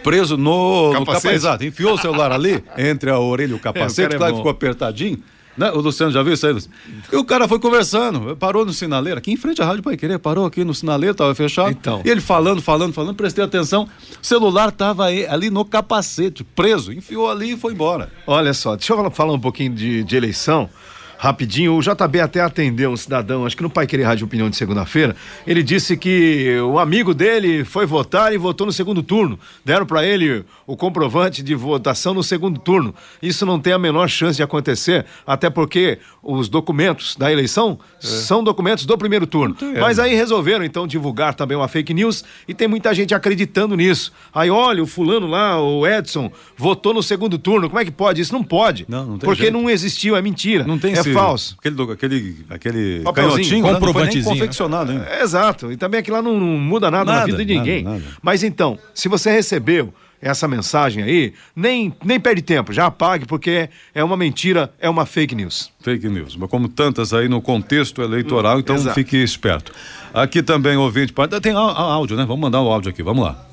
preso 0.02 0.36
no 0.36 0.90
capacete. 0.92 1.00
No 1.00 1.06
capacete. 1.06 1.34
Exato, 1.34 1.64
enfiou 1.64 1.94
o 1.94 1.98
celular 1.98 2.32
ali, 2.32 2.62
entre 2.76 3.10
a 3.10 3.18
orelha 3.18 3.52
e 3.52 3.54
o 3.54 3.58
capacete, 3.58 4.14
é, 4.14 4.16
o 4.16 4.18
claro, 4.18 4.34
é 4.34 4.36
ficou 4.36 4.50
apertadinho. 4.50 5.22
Né? 5.56 5.72
O 5.72 5.80
Luciano 5.80 6.12
já 6.12 6.22
viu 6.22 6.34
isso 6.34 6.46
aí, 6.46 6.52
Luciano? 6.52 6.76
E 7.12 7.16
o 7.16 7.24
cara 7.24 7.48
foi 7.48 7.58
conversando, 7.58 8.36
parou 8.36 8.64
no 8.64 8.72
sinaleiro, 8.72 9.18
aqui 9.18 9.32
em 9.32 9.36
frente 9.36 9.60
à 9.60 9.66
Rádio 9.66 9.82
Pai 9.82 9.96
Querer, 9.96 10.18
parou 10.20 10.46
aqui 10.46 10.62
no 10.62 10.72
sinaleiro, 10.72 11.16
tava 11.16 11.34
fechado. 11.34 11.70
Então. 11.70 12.00
E 12.04 12.08
ele 12.08 12.20
falando, 12.20 12.62
falando, 12.62 12.92
falando, 12.92 13.16
prestei 13.16 13.42
atenção, 13.42 13.88
o 14.22 14.24
celular 14.24 14.70
tava 14.70 15.06
ali 15.06 15.50
no 15.50 15.64
capacete, 15.64 16.44
preso, 16.44 16.92
enfiou 16.92 17.28
ali 17.28 17.54
e 17.54 17.56
foi 17.56 17.72
embora. 17.72 18.12
Olha 18.24 18.54
só, 18.54 18.76
deixa 18.76 18.92
eu 18.92 19.10
falar 19.10 19.32
um 19.32 19.40
pouquinho 19.40 19.74
de, 19.74 20.04
de 20.04 20.16
eleição 20.16 20.70
rapidinho. 21.18 21.76
O 21.76 21.80
JB 21.82 22.20
até 22.20 22.40
atendeu 22.40 22.90
um 22.90 22.96
cidadão, 22.96 23.44
acho 23.44 23.56
que 23.56 23.62
no 23.62 23.68
Pai 23.68 23.86
Querer 23.86 24.04
Rádio 24.04 24.24
Opinião 24.24 24.48
de 24.48 24.56
segunda-feira. 24.56 25.16
Ele 25.46 25.62
disse 25.62 25.96
que 25.96 26.58
o 26.60 26.78
amigo 26.78 27.12
dele 27.12 27.64
foi 27.64 27.84
votar 27.84 28.32
e 28.32 28.38
votou 28.38 28.66
no 28.66 28.72
segundo 28.72 29.02
turno. 29.02 29.38
Deram 29.64 29.84
para 29.84 30.06
ele 30.06 30.44
o 30.66 30.76
comprovante 30.76 31.42
de 31.42 31.54
votação 31.54 32.14
no 32.14 32.22
segundo 32.22 32.60
turno. 32.60 32.94
Isso 33.20 33.44
não 33.44 33.58
tem 33.58 33.72
a 33.72 33.78
menor 33.78 34.08
chance 34.08 34.36
de 34.36 34.42
acontecer, 34.42 35.04
até 35.26 35.50
porque 35.50 35.98
os 36.22 36.48
documentos 36.48 37.16
da 37.16 37.32
eleição 37.32 37.78
é. 38.02 38.06
são 38.06 38.44
documentos 38.44 38.86
do 38.86 38.96
primeiro 38.96 39.26
turno. 39.26 39.56
Mas 39.80 39.98
aí 39.98 40.14
resolveram 40.14 40.64
então 40.64 40.86
divulgar 40.86 41.34
também 41.34 41.56
uma 41.56 41.68
fake 41.68 41.92
news 41.92 42.24
e 42.46 42.54
tem 42.54 42.68
muita 42.68 42.94
gente 42.94 43.14
acreditando 43.14 43.76
nisso. 43.76 44.12
Aí 44.32 44.50
olha, 44.50 44.82
o 44.82 44.86
fulano 44.86 45.26
lá, 45.26 45.60
o 45.60 45.86
Edson, 45.86 46.30
votou 46.56 46.94
no 46.94 47.02
segundo 47.02 47.38
turno. 47.38 47.68
Como 47.68 47.80
é 47.80 47.84
que 47.84 47.90
pode? 47.90 48.20
Isso 48.20 48.32
não 48.32 48.44
pode. 48.44 48.86
Não, 48.88 49.04
não 49.04 49.18
tem 49.18 49.26
Porque 49.26 49.42
jeito. 49.42 49.54
não 49.54 49.68
existiu, 49.68 50.16
é 50.16 50.22
mentira. 50.22 50.64
Não 50.64 50.78
tem 50.78 50.92
É 50.92 51.02
esse, 51.10 51.18
falso. 51.18 51.56
Aquele, 51.58 51.92
aquele, 51.92 52.46
aquele 52.50 53.04
canhotinho, 53.14 53.64
comprovantezinho. 53.64 54.24
confeccionado, 54.24 54.92
hein? 54.92 55.00
É, 55.06 55.22
exato. 55.22 55.70
E 55.72 55.76
também 55.76 56.00
aquilo 56.00 56.16
lá 56.16 56.22
não, 56.22 56.38
não 56.38 56.58
muda 56.58 56.90
nada, 56.90 57.04
nada, 57.04 57.20
na 57.20 57.26
vida 57.26 57.44
de 57.44 57.54
ninguém. 57.54 57.82
Nada, 57.82 57.98
nada. 57.98 58.10
Mas 58.22 58.42
então, 58.42 58.78
se 58.94 59.08
você 59.08 59.30
recebeu 59.30 59.92
essa 60.20 60.48
mensagem 60.48 61.02
aí, 61.02 61.32
nem, 61.54 61.94
nem 62.04 62.18
perde 62.18 62.42
tempo, 62.42 62.72
já 62.72 62.86
apague, 62.86 63.24
porque 63.24 63.68
é 63.94 64.02
uma 64.02 64.16
mentira, 64.16 64.72
é 64.80 64.90
uma 64.90 65.06
fake 65.06 65.34
news. 65.34 65.70
Fake 65.80 66.08
news, 66.08 66.36
mas 66.36 66.50
como 66.50 66.68
tantas 66.68 67.12
aí 67.12 67.28
no 67.28 67.40
contexto 67.40 68.02
eleitoral, 68.02 68.58
então 68.58 68.76
Exato. 68.76 68.94
fique 68.94 69.16
esperto. 69.16 69.72
Aqui 70.12 70.42
também, 70.42 70.76
ouvinte, 70.76 71.12
tem 71.40 71.52
áudio, 71.52 72.16
né? 72.16 72.24
Vamos 72.24 72.40
mandar 72.40 72.60
o 72.60 72.68
áudio 72.68 72.90
aqui, 72.90 73.02
vamos 73.02 73.24
lá. 73.24 73.44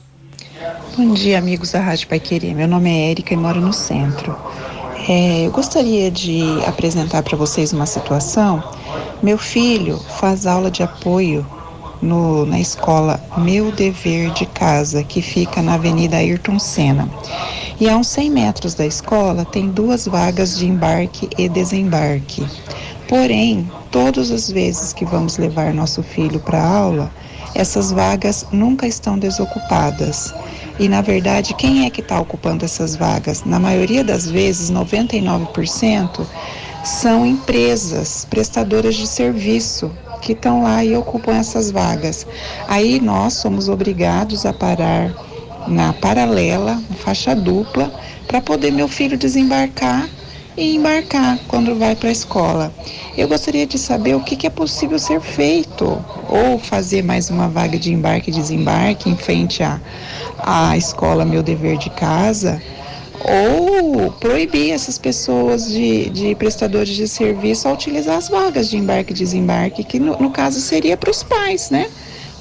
Bom 0.97 1.13
dia, 1.13 1.37
amigos 1.37 1.71
da 1.71 1.81
Rádio 1.81 2.07
Pai 2.07 2.19
Querer. 2.19 2.55
Meu 2.55 2.67
nome 2.67 2.89
é 2.89 3.11
Érica 3.11 3.33
e 3.33 3.37
moro 3.37 3.61
no 3.61 3.73
centro. 3.73 4.35
É, 5.07 5.45
eu 5.45 5.51
gostaria 5.51 6.09
de 6.09 6.41
apresentar 6.65 7.21
para 7.21 7.37
vocês 7.37 7.71
uma 7.71 7.85
situação. 7.85 8.63
Meu 9.21 9.37
filho 9.37 9.99
faz 10.19 10.47
aula 10.47 10.71
de 10.71 10.81
apoio 10.81 11.45
no, 12.01 12.43
na 12.47 12.59
escola 12.59 13.21
Meu 13.37 13.71
Dever 13.71 14.31
de 14.31 14.47
Casa, 14.47 15.03
que 15.03 15.21
fica 15.21 15.61
na 15.61 15.75
Avenida 15.75 16.17
Ayrton 16.17 16.57
Senna. 16.57 17.07
E 17.79 17.87
a 17.87 17.95
uns 17.95 18.07
100 18.07 18.31
metros 18.31 18.73
da 18.73 18.85
escola 18.85 19.45
tem 19.45 19.69
duas 19.69 20.07
vagas 20.07 20.57
de 20.57 20.65
embarque 20.65 21.29
e 21.37 21.47
desembarque. 21.47 22.43
Porém, 23.07 23.69
todas 23.91 24.31
as 24.31 24.49
vezes 24.49 24.91
que 24.91 25.05
vamos 25.05 25.37
levar 25.37 25.71
nosso 25.71 26.01
filho 26.01 26.39
para 26.39 26.67
aula, 26.67 27.11
essas 27.53 27.91
vagas 27.91 28.43
nunca 28.51 28.87
estão 28.87 29.19
desocupadas. 29.19 30.33
E 30.77 30.89
na 30.89 31.01
verdade, 31.01 31.53
quem 31.53 31.85
é 31.85 31.89
que 31.89 32.01
está 32.01 32.19
ocupando 32.19 32.65
essas 32.65 32.95
vagas? 32.95 33.43
Na 33.45 33.59
maioria 33.59 34.03
das 34.03 34.29
vezes, 34.29 34.69
99%, 34.69 36.25
são 36.83 37.25
empresas 37.25 38.27
prestadoras 38.29 38.95
de 38.95 39.07
serviço 39.07 39.91
que 40.21 40.33
estão 40.33 40.63
lá 40.63 40.83
e 40.83 40.95
ocupam 40.95 41.33
essas 41.33 41.71
vagas. 41.71 42.27
Aí 42.67 42.99
nós 42.99 43.33
somos 43.33 43.69
obrigados 43.69 44.45
a 44.45 44.51
parar 44.51 45.13
na 45.67 45.93
paralela, 45.93 46.81
faixa 46.99 47.33
dupla, 47.33 47.91
para 48.27 48.41
poder 48.41 48.71
meu 48.71 48.87
filho 48.87 49.17
desembarcar 49.17 50.09
e 50.57 50.75
embarcar 50.75 51.37
quando 51.47 51.75
vai 51.75 51.95
para 51.95 52.09
a 52.09 52.11
escola. 52.11 52.73
Eu 53.17 53.27
gostaria 53.27 53.65
de 53.65 53.77
saber 53.77 54.15
o 54.15 54.21
que, 54.21 54.35
que, 54.35 54.47
é 54.47 54.49
possível 54.49 54.99
ser 54.99 55.19
feito, 55.21 56.03
ou 56.29 56.59
fazer 56.59 57.03
mais 57.03 57.29
uma 57.29 57.47
vaga 57.47 57.77
de 57.77 57.93
embarque 57.93 58.29
e 58.29 58.33
desembarque 58.33 59.09
em 59.09 59.15
frente 59.15 59.63
à, 59.63 59.79
à 60.39 60.77
escola 60.77 61.25
Meu 61.25 61.41
Dever 61.41 61.77
de 61.77 61.89
Casa, 61.89 62.61
ou 63.27 64.11
proibir 64.11 64.71
essas 64.71 64.97
pessoas 64.97 65.67
de, 65.67 66.09
de 66.09 66.35
prestadores 66.35 66.95
de 66.95 67.07
serviço 67.07 67.67
a 67.67 67.73
utilizar 67.73 68.17
as 68.17 68.29
vagas 68.29 68.69
de 68.69 68.77
embarque 68.77 69.11
e 69.11 69.15
desembarque, 69.15 69.83
que 69.83 69.99
no, 69.99 70.17
no 70.17 70.29
caso 70.29 70.59
seria 70.59 70.95
para 70.95 71.09
os 71.09 71.23
pais, 71.23 71.69
né? 71.69 71.89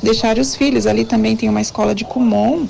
Deixar 0.02 0.38
os 0.38 0.54
filhos. 0.54 0.86
Ali 0.86 1.04
também 1.04 1.36
tem 1.36 1.48
uma 1.48 1.60
escola 1.60 1.94
de 1.94 2.04
Kumon 2.04 2.66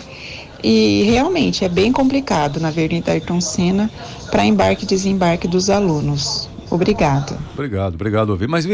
e 0.63 1.03
realmente 1.05 1.65
é 1.65 1.69
bem 1.69 1.93
complicado 1.93 2.61
na 2.61 2.69
Avenida 2.69 3.13
Ayrton 3.13 3.41
Senna 3.41 3.91
para 4.31 4.45
embarque 4.45 4.85
e 4.85 4.87
desembarque 4.87 5.49
dos 5.49 5.69
alunos. 5.69 6.49
Obrigado. 6.71 7.39
Obrigado, 7.53 7.95
obrigado, 7.95 8.31
ouvir. 8.31 8.49
Mas 8.49 8.67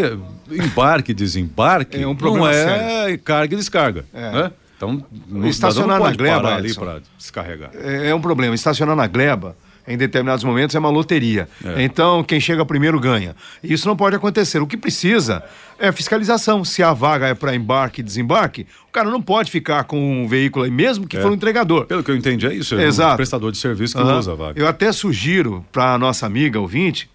embarque 0.51 1.13
e 1.13 1.15
desembarque 1.15 2.01
é 2.01 2.07
um 2.07 2.15
problema 2.15 2.47
não 2.47 2.53
é 2.53 2.65
sério. 2.65 3.19
carga 3.19 3.55
e 3.55 3.59
descarga. 3.59 4.05
É. 4.13 4.33
Né? 4.33 4.53
Então, 4.81 5.05
não, 5.29 5.47
Estacionar 5.47 5.99
não 5.99 6.07
na 6.07 6.13
gleba, 6.17 6.41
parar 6.41 6.57
ali 6.57 6.75
para 6.75 7.03
descarregar. 7.19 7.71
É, 7.75 8.09
é 8.09 8.15
um 8.15 8.21
problema. 8.21 8.55
Estacionar 8.55 8.97
na 8.97 9.07
gleba, 9.07 9.55
em 9.87 9.95
determinados 9.99 10.43
momentos, 10.43 10.75
é 10.75 10.79
uma 10.79 10.89
loteria. 10.89 11.47
É. 11.63 11.83
Então, 11.83 12.25
quem 12.25 12.41
chega 12.41 12.65
primeiro 12.65 12.99
ganha. 12.99 13.37
Isso 13.63 13.87
não 13.87 13.95
pode 13.95 14.17
acontecer. 14.17 14.59
O 14.63 14.67
que 14.67 14.79
precisa 14.79 15.43
é 15.79 15.93
fiscalização. 15.93 16.65
Se 16.65 16.83
a 16.83 16.95
vaga 16.95 17.27
é 17.27 17.35
para 17.35 17.55
embarque 17.55 18.01
e 18.01 18.05
desembarque, 18.05 18.67
o 18.89 18.93
cara 18.93 19.11
não 19.11 19.21
pode 19.21 19.51
ficar 19.51 19.85
com 19.85 20.23
um 20.23 20.27
veículo 20.27 20.65
aí, 20.65 20.71
mesmo 20.71 21.07
que 21.07 21.19
É. 21.19 21.21
for 21.21 21.31
um 21.31 21.35
entregador. 21.35 21.85
Pelo 21.85 22.03
que 22.03 22.11
eu 22.11 22.17
entendi, 22.17 22.47
é 22.47 22.55
isso. 22.55 22.75
É 22.75 22.85
Exato. 22.87 23.13
um 23.13 23.17
prestador 23.17 23.53
de 23.53 23.59
serviço 23.59 23.95
que 23.95 24.03
Aham. 24.03 24.19
usa 24.19 24.33
a 24.33 24.35
vaga. 24.35 24.59
Eu 24.59 24.67
até 24.67 24.91
sugiro 24.93 25.63
para 25.71 25.99
nossa 25.99 26.25
amiga 26.25 26.59
ouvinte 26.59 27.11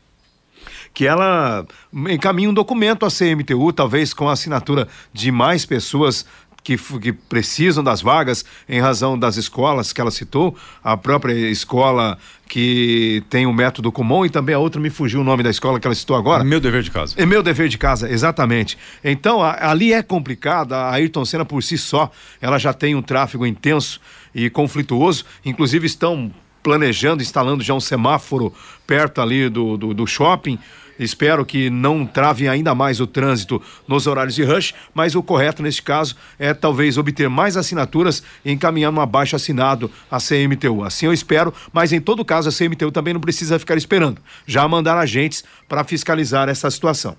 que 0.94 1.06
ela 1.06 1.66
encaminhe 2.10 2.48
um 2.48 2.54
documento 2.54 3.06
à 3.06 3.10
CMTU, 3.10 3.74
talvez 3.74 4.14
com 4.14 4.30
a 4.30 4.32
assinatura 4.32 4.88
de 5.12 5.30
mais 5.30 5.66
pessoas 5.66 6.26
que, 6.66 6.76
que 7.00 7.14
precisam 7.14 7.84
das 7.84 8.02
vagas 8.02 8.44
em 8.68 8.82
razão 8.82 9.18
das 9.18 9.38
escolas 9.38 9.94
que 9.94 10.02
ela 10.02 10.10
citou, 10.10 10.58
a 10.84 10.98
própria 10.98 11.32
escola 11.50 12.18
que 12.50 13.24
tem 13.30 13.46
o 13.46 13.54
método 13.54 13.92
comum 13.92 14.26
e 14.26 14.30
também 14.32 14.56
a 14.56 14.60
outra 14.60 14.82
me 14.82 14.90
fugiu 14.90 15.22
o 15.22 15.24
nome 15.24 15.44
da 15.44 15.50
escola 15.52 15.80
que 15.80 15.86
ela 15.86 15.94
citou 15.96 16.16
agora. 16.18 16.44
Meu 16.44 16.60
dever 16.60 16.82
de 16.82 16.90
casa. 16.90 17.14
É 17.18 17.26
meu 17.26 17.44
dever 17.44 17.70
de 17.70 17.78
casa, 17.78 18.10
exatamente. 18.12 18.78
Então, 19.04 19.44
a- 19.44 19.70
ali 19.70 19.94
é 19.94 20.02
complicado. 20.02 20.74
A 20.74 20.92
Ayrton 20.92 21.24
Senna 21.24 21.46
por 21.46 21.62
si 21.62 21.78
só, 21.78 22.12
ela 22.42 22.58
já 22.58 22.74
tem 22.74 22.96
um 22.96 23.02
tráfego 23.02 23.46
intenso 23.46 24.02
e 24.34 24.50
conflituoso. 24.50 25.24
Inclusive, 25.46 25.86
estão 25.86 26.32
planejando, 26.64 27.22
instalando 27.22 27.64
já 27.64 27.76
um 27.76 27.80
semáforo 27.80 28.52
perto 28.88 29.22
ali 29.22 29.50
do, 29.50 29.78
do, 29.78 29.94
do 29.94 30.08
shopping. 30.08 30.58
Espero 31.00 31.46
que 31.46 31.70
não 31.70 32.06
trave 32.06 32.48
ainda 32.48 32.74
mais 32.74 33.00
o 33.00 33.08
trânsito 33.08 33.62
nos 33.88 34.08
horários 34.08 34.36
de 34.36 34.44
rush, 34.44 34.74
mas 34.94 35.16
o 35.16 35.24
correto 35.24 35.62
neste 35.62 35.82
caso 35.82 36.16
é 36.40 36.54
talvez 36.54 36.98
obter 36.98 37.30
mais 37.30 37.58
assinaturas 37.58 38.24
e 38.44 38.52
encaminhar 38.52 38.94
um 38.94 39.02
abaixo 39.02 39.36
assinado 39.36 39.92
à 40.10 40.18
CMTU. 40.18 40.84
Assim 40.84 41.06
eu 41.06 41.14
espero, 41.14 41.54
mas 41.74 41.92
em 41.92 42.00
todo 42.00 42.26
caso 42.26 42.50
a 42.50 42.52
CMTU 42.52 42.92
também 42.92 43.14
não 43.14 43.22
precisa 43.22 43.60
ficar 43.60 43.78
esperando. 43.78 44.22
Já 44.46 44.68
mandar 44.68 44.98
agentes 44.98 45.44
para 45.68 45.84
fiscalizar 45.84 46.50
essa 46.50 46.70
situação. 46.72 47.16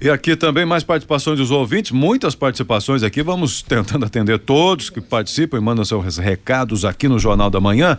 E 0.00 0.08
aqui 0.08 0.36
também 0.36 0.64
mais 0.64 0.84
participações 0.84 1.38
dos 1.38 1.50
ouvintes, 1.50 1.90
muitas 1.90 2.36
participações 2.36 3.02
aqui. 3.02 3.20
Vamos 3.20 3.62
tentando 3.62 4.04
atender 4.04 4.38
todos 4.38 4.90
que 4.90 5.00
participam 5.00 5.58
e 5.58 5.60
mandam 5.60 5.84
seus 5.84 6.18
recados 6.18 6.84
aqui 6.84 7.08
no 7.08 7.18
Jornal 7.18 7.50
da 7.50 7.60
Manhã. 7.60 7.98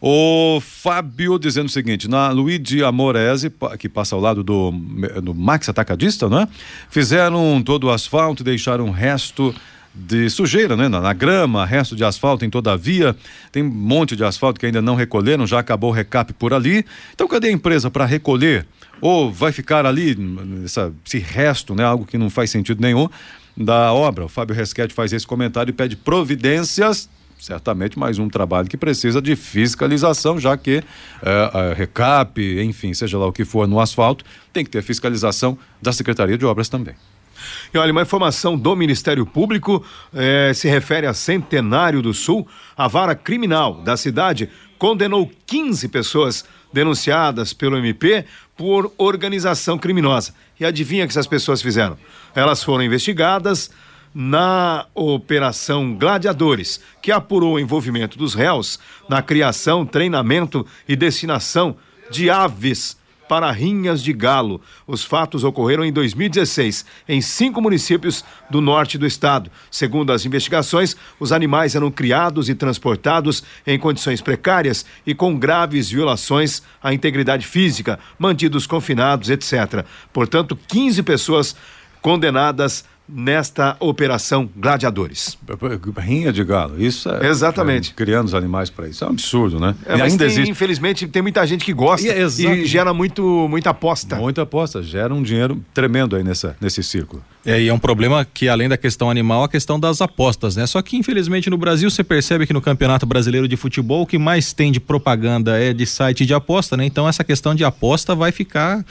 O 0.00 0.60
Fábio 0.60 1.38
dizendo 1.38 1.66
o 1.66 1.70
seguinte: 1.70 2.08
na 2.08 2.30
Luigi 2.30 2.84
Amorese, 2.84 3.52
que 3.78 3.88
passa 3.88 4.14
ao 4.14 4.20
lado 4.20 4.44
do, 4.44 4.70
do 5.22 5.34
Max 5.34 5.68
Atacadista, 5.68 6.28
não 6.28 6.40
é? 6.40 6.48
Fizeram 6.88 7.60
todo 7.62 7.84
o 7.84 7.90
asfalto 7.90 8.42
e 8.42 8.44
deixaram 8.44 8.86
um 8.86 8.90
resto 8.90 9.54
de 9.92 10.30
sujeira, 10.30 10.76
né? 10.76 10.88
Na, 10.88 11.00
na 11.00 11.12
grama, 11.12 11.66
resto 11.66 11.96
de 11.96 12.04
asfalto 12.04 12.44
em 12.44 12.50
toda 12.50 12.72
a 12.72 12.76
via. 12.76 13.16
Tem 13.50 13.62
um 13.62 13.68
monte 13.68 14.14
de 14.14 14.22
asfalto 14.22 14.60
que 14.60 14.66
ainda 14.66 14.80
não 14.80 14.94
recolheram, 14.94 15.46
já 15.46 15.58
acabou 15.58 15.90
o 15.90 15.92
recap 15.92 16.32
por 16.34 16.54
ali. 16.54 16.84
Então, 17.12 17.26
cadê 17.26 17.48
a 17.48 17.52
empresa 17.52 17.90
para 17.90 18.04
recolher? 18.04 18.66
Ou 19.00 19.32
vai 19.32 19.50
ficar 19.50 19.84
ali 19.84 20.16
essa, 20.64 20.92
esse 21.04 21.18
resto, 21.18 21.74
né? 21.74 21.84
Algo 21.84 22.06
que 22.06 22.16
não 22.16 22.30
faz 22.30 22.50
sentido 22.50 22.80
nenhum 22.80 23.08
da 23.56 23.92
obra. 23.92 24.26
O 24.26 24.28
Fábio 24.28 24.54
Resquete 24.54 24.94
faz 24.94 25.12
esse 25.12 25.26
comentário 25.26 25.70
e 25.70 25.74
pede 25.74 25.96
providências. 25.96 27.08
Certamente 27.38 27.98
mais 27.98 28.18
um 28.18 28.28
trabalho 28.28 28.68
que 28.68 28.76
precisa 28.76 29.22
de 29.22 29.36
fiscalização, 29.36 30.40
já 30.40 30.56
que 30.56 30.82
é, 31.22 31.74
recap, 31.74 32.40
enfim, 32.60 32.92
seja 32.92 33.16
lá 33.16 33.26
o 33.26 33.32
que 33.32 33.44
for 33.44 33.68
no 33.68 33.80
asfalto, 33.80 34.24
tem 34.52 34.64
que 34.64 34.70
ter 34.70 34.82
fiscalização 34.82 35.56
da 35.80 35.92
Secretaria 35.92 36.36
de 36.36 36.44
Obras 36.44 36.68
também. 36.68 36.94
E 37.72 37.78
olha, 37.78 37.92
uma 37.92 38.02
informação 38.02 38.58
do 38.58 38.74
Ministério 38.74 39.24
Público 39.24 39.84
eh, 40.12 40.52
se 40.54 40.68
refere 40.68 41.06
a 41.06 41.14
Centenário 41.14 42.02
do 42.02 42.12
Sul. 42.12 42.46
A 42.76 42.88
vara 42.88 43.14
criminal 43.14 43.80
da 43.82 43.96
cidade 43.96 44.50
condenou 44.76 45.30
15 45.46 45.88
pessoas 45.88 46.44
denunciadas 46.72 47.52
pelo 47.52 47.76
MP 47.76 48.24
por 48.56 48.92
organização 48.98 49.78
criminosa. 49.78 50.34
E 50.58 50.64
adivinha 50.64 51.04
o 51.04 51.06
que 51.06 51.12
essas 51.12 51.26
pessoas 51.26 51.62
fizeram? 51.62 51.96
Elas 52.34 52.62
foram 52.62 52.82
investigadas 52.82 53.70
na 54.14 54.86
Operação 54.94 55.94
Gladiadores, 55.94 56.80
que 57.00 57.12
apurou 57.12 57.54
o 57.54 57.60
envolvimento 57.60 58.18
dos 58.18 58.34
réus 58.34 58.78
na 59.08 59.22
criação, 59.22 59.86
treinamento 59.86 60.66
e 60.88 60.96
destinação 60.96 61.76
de 62.10 62.30
aves 62.30 62.98
para 63.28 63.50
rinhas 63.50 64.02
de 64.02 64.12
galo. 64.12 64.60
Os 64.86 65.04
fatos 65.04 65.44
ocorreram 65.44 65.84
em 65.84 65.92
2016, 65.92 66.84
em 67.06 67.20
cinco 67.20 67.60
municípios 67.60 68.24
do 68.50 68.60
norte 68.60 68.96
do 68.96 69.06
estado. 69.06 69.50
Segundo 69.70 70.12
as 70.12 70.24
investigações, 70.24 70.96
os 71.20 71.30
animais 71.30 71.74
eram 71.74 71.90
criados 71.90 72.48
e 72.48 72.54
transportados 72.54 73.44
em 73.66 73.78
condições 73.78 74.22
precárias 74.22 74.86
e 75.06 75.14
com 75.14 75.38
graves 75.38 75.90
violações 75.90 76.62
à 76.82 76.92
integridade 76.94 77.46
física, 77.46 77.98
mantidos 78.18 78.66
confinados, 78.66 79.28
etc. 79.28 79.84
Portanto, 80.12 80.58
15 80.66 81.02
pessoas 81.02 81.54
condenadas 82.00 82.84
nesta 83.08 83.76
operação 83.80 84.48
Gladiadores. 84.56 85.38
Rinha 85.98 86.32
de 86.32 86.44
galo, 86.44 86.80
isso 86.82 87.08
é. 87.08 87.28
Exatamente. 87.28 87.90
é, 87.90 87.94
criando 87.94 88.26
os 88.26 88.34
animais 88.34 88.68
para 88.68 88.88
isso. 88.88 89.04
É 89.04 89.06
um 89.06 89.10
absurdo, 89.10 89.58
né? 89.58 89.74
É, 89.86 89.94
e 89.94 89.98
mas 89.98 90.12
ainda 90.12 90.24
tem, 90.24 90.32
existe. 90.32 90.50
infelizmente, 90.50 91.08
tem 91.08 91.22
muita 91.22 91.46
gente 91.46 91.64
que 91.64 91.72
gosta 91.72 92.06
E 92.06 92.10
é 92.10 92.22
e 92.22 92.66
gera 92.66 92.92
muito, 92.92 93.46
muita 93.48 93.70
aposta. 93.70 94.16
Muita 94.16 94.42
aposta, 94.42 94.82
gera 94.82 95.14
um 95.14 95.22
dinheiro 95.22 95.62
tremendo 95.72 96.16
aí 96.16 96.22
nessa, 96.22 96.56
nesse 96.60 96.82
círculo. 96.82 97.22
É, 97.44 97.60
e 97.60 97.68
é 97.68 97.72
um 97.72 97.78
problema 97.78 98.26
que, 98.26 98.48
além 98.48 98.68
da 98.68 98.76
questão 98.76 99.10
animal, 99.10 99.44
a 99.44 99.48
questão 99.48 99.80
das 99.80 100.02
apostas, 100.02 100.56
né? 100.56 100.66
Só 100.66 100.82
que, 100.82 100.96
infelizmente, 100.96 101.48
no 101.48 101.56
Brasil, 101.56 101.90
você 101.90 102.04
percebe 102.04 102.46
que 102.46 102.52
no 102.52 102.60
Campeonato 102.60 103.06
Brasileiro 103.06 103.48
de 103.48 103.56
Futebol, 103.56 104.02
o 104.02 104.06
que 104.06 104.18
mais 104.18 104.52
tem 104.52 104.70
de 104.70 104.80
propaganda 104.80 105.58
é 105.58 105.72
de 105.72 105.86
site 105.86 106.26
de 106.26 106.34
aposta, 106.34 106.76
né? 106.76 106.84
Então, 106.84 107.08
essa 107.08 107.24
questão 107.24 107.54
de 107.54 107.64
aposta 107.64 108.14
vai 108.14 108.32
ficar 108.32 108.84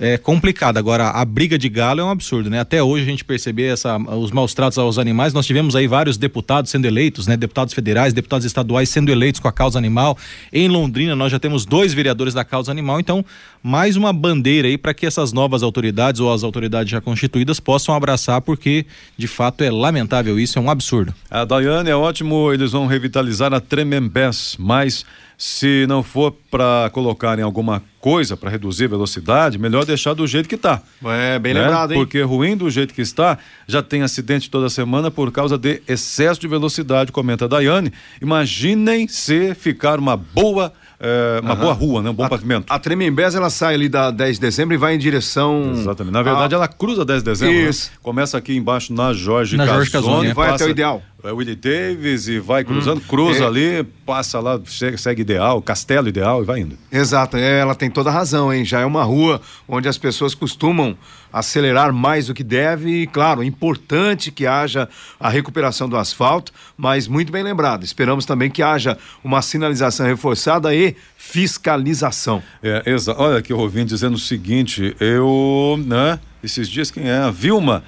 é, 0.00 0.18
complicada. 0.18 0.78
Agora, 0.78 1.10
a 1.10 1.24
briga 1.24 1.58
de 1.58 1.68
galo 1.68 2.00
é 2.00 2.04
um 2.04 2.10
absurdo, 2.10 2.50
né? 2.50 2.60
Até 2.60 2.82
hoje 2.82 3.04
a 3.04 3.06
gente 3.06 3.24
perceber 3.24 3.72
essa, 3.72 3.96
os 3.96 4.30
maus 4.30 4.54
tratos 4.54 4.78
aos 4.78 4.98
animais. 4.98 5.32
Nós 5.32 5.46
tivemos 5.46 5.74
aí 5.76 5.86
vários 5.86 6.16
deputados 6.16 6.70
sendo 6.70 6.86
eleitos, 6.86 7.26
né? 7.26 7.36
Deputados 7.36 7.74
federais, 7.74 8.12
deputados 8.12 8.44
estaduais 8.44 8.88
sendo 8.88 9.10
eleitos 9.10 9.40
com 9.40 9.48
a 9.48 9.52
causa 9.52 9.78
animal. 9.78 10.16
Em 10.52 10.68
Londrina, 10.68 11.14
nós 11.14 11.32
já 11.32 11.38
temos 11.38 11.64
dois 11.64 11.92
vereadores 11.92 12.34
da 12.34 12.44
causa 12.44 12.70
animal. 12.70 13.00
Então, 13.00 13.24
mais 13.62 13.96
uma 13.96 14.12
bandeira 14.12 14.68
aí 14.68 14.78
para 14.78 14.94
que 14.94 15.06
essas 15.06 15.32
novas 15.32 15.62
autoridades 15.62 16.20
ou 16.20 16.32
as 16.32 16.42
autoridades 16.42 16.90
já 16.90 17.00
constituídas 17.00 17.60
possam 17.60 17.94
abraçar, 17.94 18.40
porque 18.40 18.86
de 19.16 19.26
fato 19.26 19.62
é 19.62 19.70
lamentável 19.70 20.38
isso, 20.38 20.58
é 20.58 20.62
um 20.62 20.70
absurdo. 20.70 21.14
A 21.30 21.44
Daiane 21.44 21.90
é 21.90 21.96
ótimo, 21.96 22.52
eles 22.52 22.72
vão 22.72 22.86
revitalizar 22.86 23.52
a 23.52 23.60
Tremembés, 23.60 24.56
mas 24.58 25.04
Se 25.38 25.86
não 25.88 26.02
for 26.02 26.32
para 26.50 26.90
colocar 26.92 27.38
em 27.38 27.42
alguma 27.42 27.80
coisa 28.00 28.36
para 28.36 28.50
reduzir 28.50 28.86
a 28.86 28.88
velocidade, 28.88 29.56
melhor 29.56 29.84
deixar 29.84 30.12
do 30.12 30.26
jeito 30.26 30.48
que 30.48 30.56
está. 30.56 30.82
É, 31.04 31.38
bem 31.38 31.52
lembrado, 31.52 31.92
hein? 31.92 31.98
Porque 32.00 32.20
ruim 32.22 32.56
do 32.56 32.68
jeito 32.68 32.92
que 32.92 33.02
está, 33.02 33.38
já 33.64 33.80
tem 33.80 34.02
acidente 34.02 34.50
toda 34.50 34.68
semana 34.68 35.12
por 35.12 35.30
causa 35.30 35.56
de 35.56 35.80
excesso 35.86 36.40
de 36.40 36.48
velocidade, 36.48 37.12
comenta 37.12 37.44
a 37.44 37.48
Daiane. 37.48 37.92
Imaginem 38.20 39.06
se 39.06 39.54
ficar 39.54 40.00
uma 40.00 40.16
boa 40.16 40.72
é, 41.00 41.38
uma 41.40 41.54
boa 41.54 41.72
rua, 41.72 42.02
né? 42.02 42.10
Um 42.10 42.14
bom 42.14 42.24
a, 42.24 42.28
pavimento. 42.28 42.66
A 42.68 42.78
Tremembés, 42.78 43.36
ela 43.36 43.50
sai 43.50 43.74
ali 43.74 43.88
da 43.88 44.10
10 44.10 44.36
de 44.36 44.40
dezembro 44.40 44.74
e 44.74 44.76
vai 44.76 44.94
em 44.94 44.98
direção... 44.98 45.70
Exatamente. 45.72 46.12
Na 46.12 46.22
verdade, 46.22 46.54
a... 46.54 46.58
ela 46.58 46.66
cruza 46.66 47.04
10 47.04 47.22
de 47.22 47.30
dezembro. 47.30 47.54
Né? 47.54 47.68
Isso. 47.68 47.90
Né? 47.92 47.98
Começa 48.02 48.36
aqui 48.36 48.56
embaixo 48.56 48.92
na 48.92 49.12
Jorge 49.12 49.56
na 49.56 49.64
Casone. 49.64 49.84
Jorge 49.84 49.92
Casone. 49.92 50.32
Vai 50.32 50.50
até 50.50 50.64
o 50.64 50.70
ideal. 50.70 51.00
É 51.24 51.32
Willie 51.32 51.56
Davis 51.56 52.28
e 52.28 52.38
vai 52.38 52.62
cruzando, 52.62 52.98
hum, 52.98 53.04
cruza 53.08 53.42
é. 53.42 53.46
ali, 53.46 53.82
passa 54.06 54.38
lá, 54.38 54.60
segue, 54.64 54.96
segue, 54.96 55.22
ideal, 55.22 55.60
castelo 55.60 56.08
ideal 56.08 56.42
e 56.42 56.44
vai 56.44 56.60
indo. 56.60 56.78
Exato, 56.92 57.36
é, 57.36 57.58
ela 57.58 57.74
tem 57.74 57.90
toda 57.90 58.08
a 58.08 58.12
razão, 58.12 58.54
hein? 58.54 58.64
Já 58.64 58.80
é 58.80 58.86
uma 58.86 59.02
rua 59.02 59.40
onde 59.66 59.88
as 59.88 59.98
pessoas 59.98 60.32
costumam 60.32 60.96
acelerar 61.32 61.92
mais 61.92 62.28
do 62.28 62.34
que 62.34 62.44
deve 62.44 63.02
e, 63.02 63.06
claro, 63.08 63.42
é 63.42 63.46
importante 63.46 64.30
que 64.30 64.46
haja 64.46 64.88
a 65.18 65.28
recuperação 65.28 65.88
do 65.88 65.96
asfalto, 65.96 66.52
mas 66.76 67.08
muito 67.08 67.32
bem 67.32 67.42
lembrado. 67.42 67.82
Esperamos 67.82 68.24
também 68.24 68.48
que 68.48 68.62
haja 68.62 68.96
uma 69.24 69.42
sinalização 69.42 70.06
reforçada 70.06 70.72
e 70.72 70.94
fiscalização. 71.16 72.40
É, 72.62 72.82
exato. 72.86 73.20
Olha 73.20 73.38
aqui 73.38 73.52
o 73.52 73.58
ouvindo 73.58 73.88
dizendo 73.88 74.14
o 74.14 74.20
seguinte, 74.20 74.94
eu, 75.00 75.82
né, 75.84 76.20
esses 76.44 76.68
dias 76.68 76.92
quem 76.92 77.08
é? 77.08 77.18
A 77.18 77.30
Vilma 77.30 77.82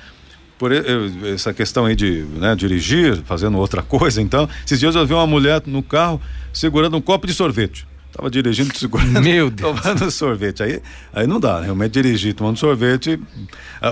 por 0.61 0.71
essa 0.73 1.55
questão 1.55 1.87
aí 1.87 1.97
de 1.97 2.23
né, 2.37 2.55
dirigir, 2.55 3.23
fazendo 3.25 3.57
outra 3.57 3.81
coisa, 3.83 4.21
então, 4.21 4.47
esses 4.63 4.79
dias 4.79 4.95
eu 4.95 5.07
vi 5.07 5.15
uma 5.15 5.27
mulher 5.27 5.63
no 5.65 5.83
carro 5.83 6.21
segurando 6.53 6.99
um 6.99 7.01
copo 7.01 7.27
de 7.27 7.33
sorvete. 7.33 7.89
Tava 8.13 8.29
dirigindo, 8.29 8.77
segurando, 8.77 9.19
Meu 9.23 9.51
Deus. 9.51 9.81
tomando 9.81 10.11
sorvete. 10.11 10.63
Aí, 10.63 10.81
aí 11.13 11.27
não 11.27 11.39
dá, 11.39 11.59
né? 11.61 11.65
realmente 11.67 11.93
dirigir 11.93 12.35
tomando 12.35 12.59
sorvete, 12.59 13.21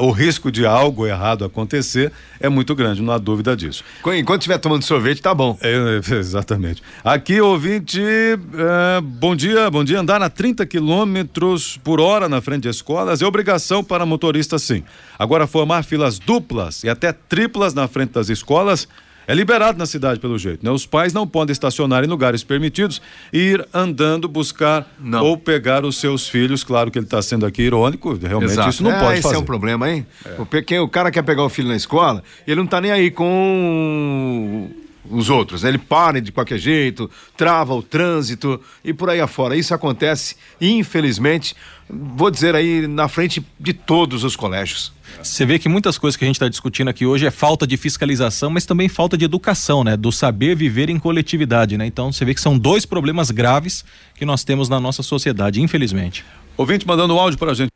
o 0.00 0.10
risco 0.10 0.50
de 0.50 0.66
algo 0.66 1.06
errado 1.06 1.44
acontecer 1.44 2.12
é 2.40 2.48
muito 2.48 2.74
grande, 2.74 3.00
não 3.00 3.12
há 3.12 3.18
dúvida 3.18 3.56
disso. 3.56 3.84
Enquanto 4.16 4.42
estiver 4.42 4.58
tomando 4.58 4.82
sorvete, 4.82 5.22
tá 5.22 5.32
bom. 5.32 5.56
É, 5.60 6.00
exatamente. 6.14 6.82
Aqui, 7.04 7.40
ouvinte, 7.40 8.00
é, 8.02 9.00
bom 9.00 9.36
dia, 9.36 9.70
bom 9.70 9.84
dia. 9.84 10.00
Andar 10.00 10.20
a 10.20 10.28
30 10.28 10.66
quilômetros 10.66 11.78
por 11.82 12.00
hora 12.00 12.28
na 12.28 12.40
frente 12.40 12.62
de 12.64 12.68
escolas 12.68 13.22
é 13.22 13.26
obrigação 13.26 13.82
para 13.84 14.04
motorista, 14.04 14.58
sim. 14.58 14.82
Agora, 15.18 15.46
formar 15.46 15.84
filas 15.84 16.18
duplas 16.18 16.82
e 16.84 16.88
até 16.88 17.12
triplas 17.12 17.72
na 17.72 17.86
frente 17.88 18.10
das 18.12 18.28
escolas 18.28 18.88
é 19.28 19.34
liberado 19.34 19.78
na 19.78 19.84
cidade, 19.84 20.18
pelo 20.18 20.38
jeito. 20.38 20.64
Né? 20.64 20.70
Os 20.70 20.86
pais 20.86 21.12
não 21.12 21.26
podem 21.26 21.52
estacionar 21.52 22.02
em 22.02 22.06
lugares 22.06 22.42
permitidos 22.42 23.02
e 23.30 23.38
ir 23.38 23.68
andando 23.74 24.26
buscar 24.26 24.90
não. 24.98 25.22
ou 25.22 25.36
pegar 25.36 25.84
os 25.84 25.98
seus 25.98 26.26
filhos. 26.26 26.64
Claro 26.64 26.90
que 26.90 26.98
ele 26.98 27.04
está 27.04 27.20
sendo 27.20 27.44
aqui 27.44 27.60
irônico, 27.60 28.14
realmente 28.14 28.52
Exato. 28.52 28.70
isso 28.70 28.82
não 28.82 28.90
é, 28.90 28.98
pode 28.98 29.12
esse 29.12 29.22
fazer. 29.22 29.36
é 29.36 29.38
um 29.38 29.44
problema, 29.44 29.90
hein? 29.90 30.06
É. 30.24 30.30
Porque 30.30 30.78
o 30.78 30.88
cara 30.88 31.10
quer 31.10 31.22
pegar 31.22 31.44
o 31.44 31.50
filho 31.50 31.68
na 31.68 31.76
escola, 31.76 32.22
ele 32.46 32.56
não 32.56 32.64
está 32.64 32.80
nem 32.80 32.90
aí 32.90 33.10
com 33.10 34.70
os 35.10 35.30
outros. 35.30 35.62
Né? 35.62 35.70
Ele 35.70 35.78
para 35.78 36.20
de 36.20 36.32
qualquer 36.32 36.58
jeito, 36.58 37.10
trava 37.36 37.74
o 37.74 37.82
trânsito 37.82 38.60
e 38.84 38.92
por 38.92 39.10
aí 39.10 39.20
afora. 39.20 39.56
Isso 39.56 39.74
acontece, 39.74 40.36
infelizmente, 40.60 41.54
vou 41.88 42.30
dizer 42.30 42.54
aí, 42.54 42.86
na 42.86 43.08
frente 43.08 43.44
de 43.58 43.72
todos 43.72 44.24
os 44.24 44.36
colégios. 44.36 44.92
Você 45.22 45.44
vê 45.44 45.58
que 45.58 45.68
muitas 45.68 45.98
coisas 45.98 46.16
que 46.16 46.24
a 46.24 46.26
gente 46.26 46.36
está 46.36 46.48
discutindo 46.48 46.88
aqui 46.88 47.06
hoje 47.06 47.26
é 47.26 47.30
falta 47.30 47.66
de 47.66 47.76
fiscalização, 47.76 48.50
mas 48.50 48.66
também 48.66 48.88
falta 48.88 49.16
de 49.16 49.24
educação, 49.24 49.82
né? 49.82 49.96
Do 49.96 50.12
saber 50.12 50.54
viver 50.54 50.90
em 50.90 50.98
coletividade, 50.98 51.76
né? 51.76 51.86
Então 51.86 52.12
você 52.12 52.24
vê 52.24 52.34
que 52.34 52.40
são 52.40 52.58
dois 52.58 52.84
problemas 52.84 53.30
graves 53.30 53.84
que 54.14 54.24
nós 54.24 54.44
temos 54.44 54.68
na 54.68 54.78
nossa 54.78 55.02
sociedade, 55.02 55.60
infelizmente. 55.60 56.24
Ouvinte 56.56 56.86
mandando 56.86 57.14
um 57.14 57.18
áudio 57.18 57.38
para 57.38 57.52
a 57.52 57.54
gente. 57.54 57.70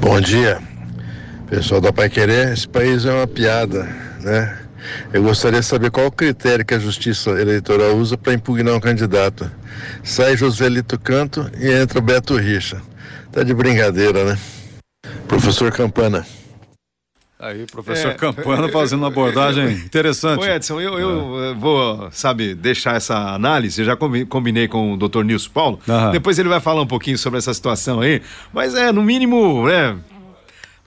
Bom 0.00 0.20
dia, 0.20 0.60
pessoal 1.48 1.80
da 1.80 1.92
Pai 1.92 2.08
Querer. 2.08 2.52
Esse 2.52 2.68
país 2.68 3.04
é 3.04 3.12
uma 3.12 3.26
piada, 3.26 3.84
né? 4.22 4.65
Eu 5.12 5.22
gostaria 5.22 5.60
de 5.60 5.66
saber 5.66 5.90
qual 5.90 6.06
o 6.06 6.12
critério 6.12 6.64
que 6.64 6.74
a 6.74 6.78
Justiça 6.78 7.30
Eleitoral 7.30 7.96
usa 7.96 8.16
para 8.16 8.34
impugnar 8.34 8.74
um 8.74 8.80
candidato. 8.80 9.50
Sai 10.02 10.36
Joselito 10.36 10.98
Canto 10.98 11.50
e 11.58 11.70
entra 11.70 12.00
Beto 12.00 12.36
Richa. 12.36 12.80
Tá 13.32 13.42
de 13.42 13.54
brincadeira, 13.54 14.24
né? 14.24 14.38
Professor 15.28 15.70
Campana. 15.72 16.24
Aí, 17.38 17.66
professor 17.66 18.12
é, 18.12 18.14
Campana 18.14 18.66
fazendo 18.70 19.00
uma 19.00 19.08
abordagem 19.08 19.70
interessante. 19.84 20.40
Ô 20.40 20.46
Edson, 20.46 20.80
eu, 20.80 20.98
eu 20.98 21.44
é. 21.44 21.54
vou, 21.54 22.08
sabe, 22.10 22.54
deixar 22.54 22.96
essa 22.96 23.34
análise, 23.34 23.82
eu 23.82 23.84
já 23.84 23.94
combinei 23.94 24.66
com 24.66 24.94
o 24.94 24.96
doutor 24.96 25.22
Nilson 25.22 25.50
Paulo, 25.50 25.78
Aham. 25.86 26.12
depois 26.12 26.38
ele 26.38 26.48
vai 26.48 26.60
falar 26.60 26.80
um 26.80 26.86
pouquinho 26.86 27.18
sobre 27.18 27.38
essa 27.38 27.52
situação 27.52 28.00
aí, 28.00 28.22
mas 28.54 28.74
é, 28.74 28.90
no 28.90 29.02
mínimo, 29.02 29.68
é, 29.68 29.94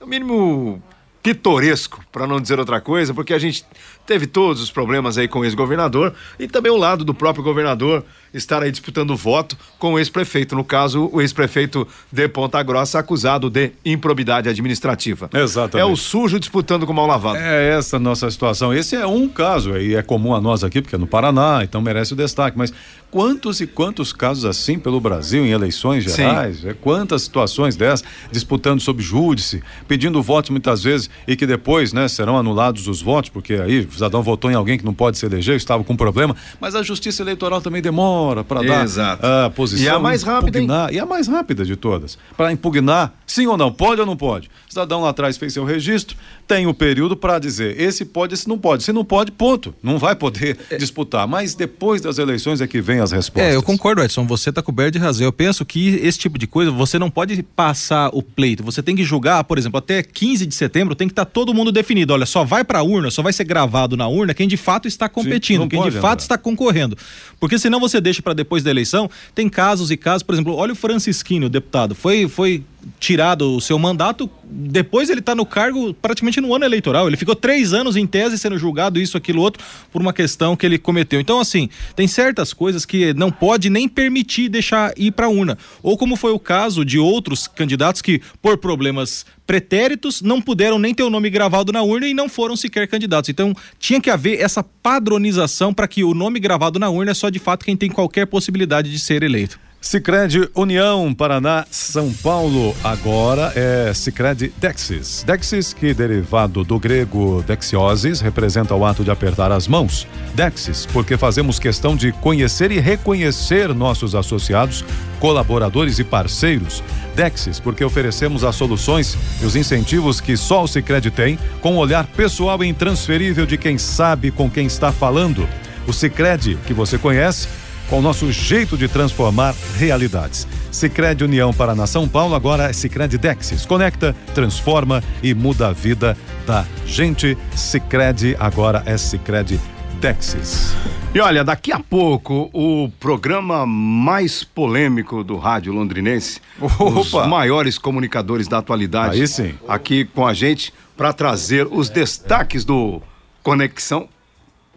no 0.02 0.08
mínimo 0.08 0.82
pitoresco, 1.21 2.03
para 2.12 2.25
não 2.25 2.39
dizer 2.39 2.60
outra 2.60 2.79
coisa, 2.79 3.13
porque 3.13 3.34
a 3.34 3.39
gente 3.39 3.65
teve 4.10 4.26
todos 4.26 4.60
os 4.60 4.72
problemas 4.72 5.19
aí 5.19 5.28
com 5.28 5.41
o 5.41 5.45
ex-governador 5.45 6.15
e 6.39 6.48
também 6.48 6.72
o 6.72 6.78
lado 6.78 7.06
do 7.06 7.13
próprio 7.13 7.43
governador 7.43 8.04
estar 8.34 8.63
aí 8.63 8.72
disputando 8.72 9.15
voto 9.15 9.56
com 9.78 9.93
o 9.93 10.00
ex-prefeito, 10.00 10.56
no 10.56 10.63
caso, 10.63 11.10
o 11.13 11.22
ex-prefeito 11.22 11.88
de 12.12 12.28
Ponta 12.28 12.62
Grossa 12.63 12.98
acusado 12.98 13.52
de 13.52 13.72
improbidade 13.86 14.50
administrativa. 14.50 15.30
Exatamente. 15.32 15.88
É 15.88 15.91
o 15.91 15.95
sujo 15.95 16.39
disputando 16.39 16.88
com 16.88 16.91
o 16.91 16.95
mal 16.95 17.06
lavado. 17.06 17.38
É 17.38 17.69
essa 17.78 17.98
a 17.98 18.00
nossa 18.00 18.30
situação. 18.32 18.74
Esse 18.74 18.95
é 18.95 19.06
um 19.06 19.30
caso 19.30 19.78
e 19.78 19.93
é 19.93 20.02
comum 20.02 20.34
a 20.34 20.41
nós 20.41 20.63
aqui, 20.63 20.82
porque 20.82 20.95
é 20.95 21.00
no 21.00 21.08
Paraná, 21.08 21.62
então 21.63 21.80
merece 21.80 22.13
o 22.13 22.15
destaque, 22.15 22.58
mas 22.58 22.74
quantos 23.12 23.62
e 23.62 23.67
quantos 23.67 24.12
casos 24.12 24.45
assim 24.45 24.80
pelo 24.80 25.00
Brasil 25.00 25.45
em 25.45 25.52
eleições 25.52 26.04
gerais? 26.04 26.65
É, 26.65 26.74
quantas 26.74 27.24
situações 27.24 27.76
dessas 27.76 28.04
disputando 28.32 28.80
sob 28.80 29.02
júdice, 29.02 29.62
pedindo 29.88 30.22
votos 30.22 30.50
muitas 30.50 30.84
vezes 30.84 31.10
e 31.28 31.36
que 31.36 31.45
depois, 31.45 31.93
né, 31.93 32.08
serão 32.08 32.38
anulados 32.38 32.88
os 32.88 33.02
votos, 33.02 33.30
porque 33.30 33.54
aí 33.54 33.82
cidadão 34.00 34.22
votou 34.22 34.50
em 34.50 34.56
alguém 34.56 34.78
que 34.78 34.86
não 34.86 34.94
pode 34.94 35.18
se 35.18 35.26
eleger, 35.26 35.56
estava 35.56 35.84
com 35.84 35.96
problema, 35.96 36.36
mas 36.60 36.76
a 36.76 36.84
justiça 36.84 37.22
eleitoral 37.22 37.62
também 37.62 37.82
demora 37.82 38.44
para 38.44 38.62
dar 38.64 38.84
Exato. 38.84 39.26
a 39.26 39.50
posição. 39.50 39.86
E 39.86 39.90
a 39.90 40.00
mais 40.00 40.24
rápida, 40.24 40.60
impugnar, 40.60 40.94
E 40.94 41.00
a 41.00 41.06
mais 41.06 41.28
rápida 41.28 41.66
de 41.66 41.76
todas. 41.76 42.18
Para 42.36 42.52
impugnar, 42.52 43.14
sim 43.26 43.48
ou 43.48 43.58
não, 43.58 43.72
pode 43.72 44.02
ou 44.02 44.08
não 44.08 44.18
pode? 44.18 44.50
O 44.68 44.70
cidadão 44.70 45.02
lá 45.02 45.10
atrás 45.10 45.38
fez 45.38 45.54
seu 45.54 45.64
registro, 45.64 46.16
tem 46.48 46.66
o 46.66 46.70
um 46.70 46.74
período 46.74 47.16
para 47.16 47.38
dizer 47.38 47.80
esse 47.80 48.04
pode, 48.04 48.34
esse 48.34 48.48
não 48.48 48.58
pode. 48.58 48.84
Se 48.84 48.92
não 48.92 49.06
pode, 49.06 49.32
ponto. 49.32 49.74
Não 49.84 49.98
vai 49.98 50.16
poder 50.16 50.58
é. 50.70 50.78
disputar. 50.78 51.28
Mas 51.28 51.54
depois 51.54 52.02
das 52.02 52.18
eleições 52.18 52.60
é 52.62 52.68
que 52.68 52.82
vem 52.82 53.00
as 53.00 53.12
respostas. 53.12 53.52
É, 53.52 53.56
eu 53.56 53.62
concordo, 53.62 54.02
Edson. 54.02 54.26
Você 54.26 54.50
está 54.50 54.62
coberto 54.62 54.94
de 54.94 55.00
razão. 55.00 55.26
Eu 55.26 55.32
penso 55.32 55.64
que 55.66 55.96
esse 56.02 56.18
tipo 56.18 56.38
de 56.38 56.48
coisa 56.48 56.72
você 56.72 56.98
não 56.98 57.10
pode 57.10 57.42
passar 57.44 58.10
o 58.14 58.24
pleito. 58.24 58.64
Você 58.64 58.82
tem 58.82 58.96
que 58.96 59.04
julgar, 59.04 59.44
por 59.44 59.58
exemplo, 59.58 59.78
até 59.78 60.02
15 60.02 60.46
de 60.46 60.56
setembro 60.56 60.96
tem 60.96 61.08
que 61.08 61.12
estar 61.12 61.26
tá 61.26 61.32
todo 61.32 61.54
mundo 61.54 61.72
definido. 61.72 62.14
Olha, 62.14 62.26
só 62.26 62.44
vai 62.44 62.64
para 62.64 62.80
a 62.80 62.84
urna, 62.84 63.12
só 63.12 63.22
vai 63.22 63.34
ser 63.34 63.44
gravado 63.44 63.88
na 63.95 64.08
urna 64.08 64.34
quem 64.34 64.47
de 64.47 64.58
fato 64.58 64.88
está 64.88 65.08
competindo, 65.08 65.63
Sim, 65.63 65.69
quem 65.69 65.84
de 65.84 65.91
fato 65.91 66.19
está 66.19 66.38
concorrendo. 66.38 66.97
Porque 67.39 67.58
senão 67.58 67.80
você 67.80 67.99
deixa 68.02 68.21
para 68.21 68.34
depois 68.34 68.63
da 68.63 68.69
eleição. 68.69 69.10
Tem 69.34 69.49
casos 69.49 69.91
e 69.91 69.97
casos, 69.97 70.23
por 70.23 70.34
exemplo, 70.34 70.56
olha 70.56 70.73
o 70.73 70.75
Francisquinho, 70.75 71.47
o 71.47 71.49
deputado. 71.49 71.95
Foi, 71.95 72.28
foi 72.28 72.63
tirado 73.00 73.56
o 73.56 73.62
seu 73.62 73.78
mandato, 73.78 74.30
depois 74.44 75.10
ele 75.10 75.20
está 75.20 75.36
no 75.36 75.46
cargo 75.46 75.94
praticamente 75.94 76.39
no 76.42 76.54
ano 76.54 76.65
eleitoral. 76.65 77.08
Ele 77.08 77.18
ficou 77.18 77.36
três 77.36 77.74
anos 77.74 77.96
em 77.96 78.08
tese 78.08 78.38
sendo 78.38 78.58
julgado, 78.58 79.00
isso, 79.00 79.18
aquilo, 79.18 79.42
outro, 79.42 79.63
por 79.92 80.02
uma 80.02 80.13
questão 80.13 80.56
que 80.56 80.65
ele 80.65 80.78
cometeu. 80.78 81.20
Então, 81.20 81.39
assim, 81.39 81.70
tem 81.96 82.08
certas 82.08 82.54
coisas 82.54 82.86
que 82.86 83.13
não 83.13 83.32
pode 83.32 83.70
nem 83.70 83.88
permitir 83.88 84.50
deixar 84.50 84.94
ir 84.98 85.12
para 85.12 85.28
a 85.28 85.30
urna. 85.30 85.58
Ou 85.84 85.98
como 85.98 86.15
foi 86.15 86.32
o 86.32 86.39
caso 86.39 86.84
de 86.86 86.98
outros 86.98 87.48
candidatos 87.48 88.02
que, 88.02 88.22
por 88.42 88.58
problemas 88.58 89.26
pretéritos, 89.46 90.22
não 90.22 90.42
puderam 90.42 90.80
nem 90.80 90.94
ter 90.94 91.04
o 91.04 91.10
nome 91.10 91.30
gravado 91.30 91.72
na 91.72 91.82
urna 91.82 92.08
e 92.08 92.13
não 92.13 92.30
foram 92.30 92.56
sequer 92.56 92.88
candidatos. 92.88 93.30
Então, 93.30 93.54
tinha 93.78 94.00
que 94.00 94.10
haver 94.10 94.39
essa 94.39 94.63
padronização 94.63 95.74
para 95.74 95.88
que 95.88 96.04
o 96.04 96.13
nome 96.13 96.39
gravado 96.39 96.80
na 96.80 96.89
urna 96.89 97.12
é 97.12 97.13
só 97.13 97.30
de 97.30 97.39
fato 97.39 97.65
quem 97.65 97.76
tem 97.76 97.89
qualquer 97.89 98.26
possibilidade 98.26 98.92
de 98.92 99.00
ser 99.00 99.24
eleito. 99.24 99.60
Sicredi 99.82 100.50
União 100.54 101.13
Paraná 101.13 101.65
São 101.72 102.12
Paulo 102.12 102.76
agora 102.84 103.54
é 103.56 103.94
Sicredi 103.94 104.54
Dexis. 104.58 105.24
Dexis 105.26 105.72
que 105.72 105.94
derivado 105.94 106.65
do 106.65 106.78
grego 106.78 107.42
dexiosis 107.48 108.20
representa 108.20 108.76
o 108.76 108.86
ato 108.86 109.06
de 109.06 109.10
apertar 109.10 109.54
as 109.54 109.70
mãos. 109.70 110.06
Dexis 110.36 110.86
porque 110.86 111.15
fazemos 111.15 111.60
questão 111.60 111.96
de 111.96 112.12
conhecer 112.12 112.74
e 112.74 112.80
reconhecer 112.80 113.74
nossos 113.74 114.15
associados, 114.15 114.84
colaboradores 115.18 115.98
e 115.98 116.04
parceiros. 116.04 116.84
Dexis 117.15 117.58
porque 117.58 117.84
oferecemos 117.84 118.44
as 118.44 118.56
soluções 118.56 119.18
e 119.42 119.46
os 119.46 119.56
incentivos 119.56 120.20
que 120.20 120.36
só 120.36 120.63
o 120.63 120.68
Sicredi 120.68 121.10
tem, 121.10 121.39
com 121.62 121.76
o 121.76 121.80
olhar 121.80 122.06
pessoal 122.06 122.62
e 122.62 122.68
intransferível 122.68 123.46
de 123.46 123.58
quem 123.58 123.78
sabe 123.78 124.30
com 124.30 124.52
quem 124.52 124.68
está 124.68 124.92
falando. 124.92 125.48
O 125.88 125.94
Sicredi 125.94 126.58
que 126.68 126.74
você 126.74 126.98
conhece 126.98 127.48
com 127.89 127.99
o 127.99 128.02
nosso 128.02 128.32
jeito 128.32 128.78
de 128.78 128.88
transformar 128.88 129.56
realidades. 129.75 130.47
Sicredi 130.71 131.23
União 131.23 131.52
Paraná 131.52 131.88
São 131.88 132.08
Paulo 132.08 132.36
agora 132.36 132.69
é 132.69 132.73
Sicredi 132.73 133.17
Dexis. 133.17 133.65
Conecta, 133.65 134.15
transforma 134.36 135.04
e 135.23 135.34
muda 135.34 135.69
a 135.69 135.73
vida 135.73 136.15
da 136.45 136.65
gente. 136.86 137.38
Sicredi 137.56 138.36
agora 138.39 138.84
é 138.86 138.95
Sicredi 138.97 139.60
Texas. 139.99 140.73
E 141.13 141.19
olha, 141.19 141.43
daqui 141.43 141.71
a 141.71 141.80
pouco, 141.80 142.52
o 142.54 142.89
programa 142.99 143.65
mais 143.65 144.43
polêmico 144.43 145.23
do 145.23 145.38
rádio 145.38 145.73
londrinense, 145.73 146.39
os 146.62 147.13
Opa! 147.13 147.28
maiores 147.28 147.80
comunicadores 147.80 148.47
da 148.47 148.60
atualidade, 148.60 149.19
Aí 149.19 149.28
sim. 149.28 149.56
aqui 149.67 150.06
com 150.06 150.28
a 150.28 150.34
gente, 150.36 150.71
para 150.95 151.12
trazer 151.12 151.67
os 151.69 151.89
destaques 151.89 152.63
do 152.63 153.02
Conexão, 153.41 154.08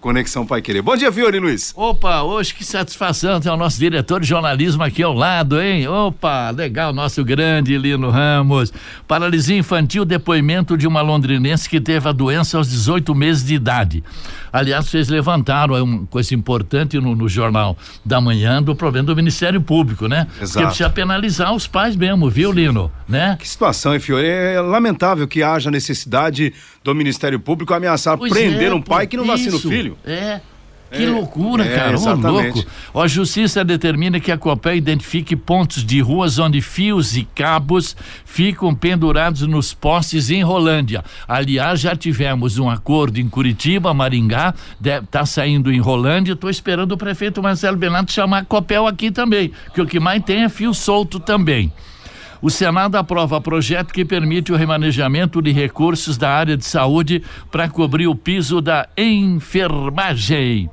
Conexão 0.03 0.45
Pai 0.45 0.61
Querer. 0.61 0.83
Bom 0.83 0.97
dia, 0.97 1.13
Fiore 1.13 1.39
Luiz. 1.39 1.73
Opa, 1.77 2.23
hoje 2.23 2.53
que 2.53 2.65
satisfação 2.65 3.41
ter 3.41 3.49
o 3.49 3.57
nosso 3.57 3.79
diretor 3.79 4.21
de 4.21 4.27
jornalismo 4.27 4.83
aqui 4.83 5.01
ao 5.01 5.15
lado, 5.15 5.63
hein? 5.63 5.87
Opa, 5.87 6.51
legal, 6.51 6.93
nosso 6.93 7.25
grande 7.25 7.79
Lino 7.79 8.11
Ramos. 8.11 8.73
Paralisia 9.07 9.57
infantil, 9.57 10.05
depoimento 10.05 10.77
de 10.77 10.89
uma 10.89 11.01
londrinense 11.01 11.69
que 11.69 11.81
teve 11.81 12.09
a 12.09 12.13
doença 12.13 12.59
aos 12.59 12.69
18 12.69 13.15
meses 13.15 13.45
de 13.45 13.55
idade. 13.55 14.03
Aliás, 14.53 14.87
vocês 14.87 15.09
levantaram 15.09 15.75
aí 15.75 15.81
uma 15.81 16.05
coisa 16.07 16.35
importante 16.35 16.99
no, 16.99 17.15
no 17.15 17.29
Jornal 17.29 17.79
da 18.05 18.21
Manhã 18.21 18.61
do 18.63 18.75
problema 18.75 19.07
do 19.07 19.17
Ministério 19.17 19.63
Público, 19.63 20.09
né? 20.09 20.27
Exato. 20.35 20.53
Porque 20.53 20.67
precisa 20.67 20.91
penalizar 20.91 21.55
os 21.55 21.69
pais 21.69 21.95
mesmo, 21.95 22.29
viu, 22.29 22.53
Lino? 22.53 22.91
Né? 23.09 23.37
Que 23.39 23.49
situação, 23.49 23.95
hein, 23.95 24.01
Fiore? 24.01 24.27
É 24.27 24.61
lamentável 24.61 25.27
que 25.29 25.43
haja 25.43 25.71
necessidade 25.71 26.53
do 26.83 26.95
Ministério 26.95 27.39
Público 27.39 27.73
ameaçar 27.73 28.19
Pois 28.19 28.33
prender 28.33 28.73
é, 28.73 28.75
um 28.75 28.83
pai 28.83 29.07
que 29.07 29.17
não 29.17 29.25
vacina 29.25 29.55
o 29.55 29.57
isso, 29.57 29.69
filho. 29.95 29.99
É. 30.05 30.41
Que 30.93 31.05
É, 31.05 31.09
loucura, 31.09 31.65
é, 31.65 31.75
cara. 31.75 31.93
Ô, 31.93 31.95
exatamente. 31.95 32.67
louco. 32.93 33.01
A 33.01 33.09
justiça 33.09 33.65
determina 33.65 34.21
que 34.21 34.31
a 34.31 34.37
Copel 34.37 34.77
identifique 34.77 35.35
pontos 35.35 35.83
de 35.83 36.03
ruas 36.03 36.39
onde 36.39 36.61
fios 36.61 37.17
e 37.17 37.25
cabos 37.35 37.97
ficam 38.27 38.75
pendurados 38.75 39.41
nos 39.43 39.73
postes 39.73 40.29
em 40.29 40.43
Rolândia. 40.43 41.03
Aliás, 41.27 41.81
já 41.81 41.97
tivemos 41.97 42.59
um 42.59 42.69
acordo 42.69 43.19
em 43.19 43.29
Curitiba, 43.29 43.95
Maringá, 43.95 44.55
está 44.85 45.25
saindo 45.25 45.73
em 45.73 45.81
Rolândia. 45.81 46.35
Estou 46.35 46.51
esperando 46.51 46.93
o 46.93 46.99
prefeito 46.99 47.43
Marcelo 47.43 47.79
Benato 47.79 48.13
chamar 48.13 48.39
a 48.41 48.45
Copel 48.45 48.87
aqui 48.87 49.11
também, 49.11 49.51
que 49.73 49.81
o 49.81 49.87
que 49.87 49.99
mais 49.99 50.23
tem 50.23 50.45
é 50.45 50.49
fio 50.51 50.75
solto 50.75 51.19
também. 51.19 51.73
O 52.43 52.51
Senado 52.51 52.97
aprova 52.97 53.41
projeto 53.41 53.95
que 53.95 54.05
permite 54.05 54.53
o 54.53 54.57
remanejamento 54.57 55.41
de 55.41 55.53
recursos 55.53 56.19
da 56.19 56.29
área 56.29 56.57
de 56.57 56.65
saúde 56.65 57.23
para 57.53 57.69
cobrir 57.69 58.09
o 58.09 58.17
piso 58.17 58.61
da 58.61 58.89
enfermagem. 58.99 60.69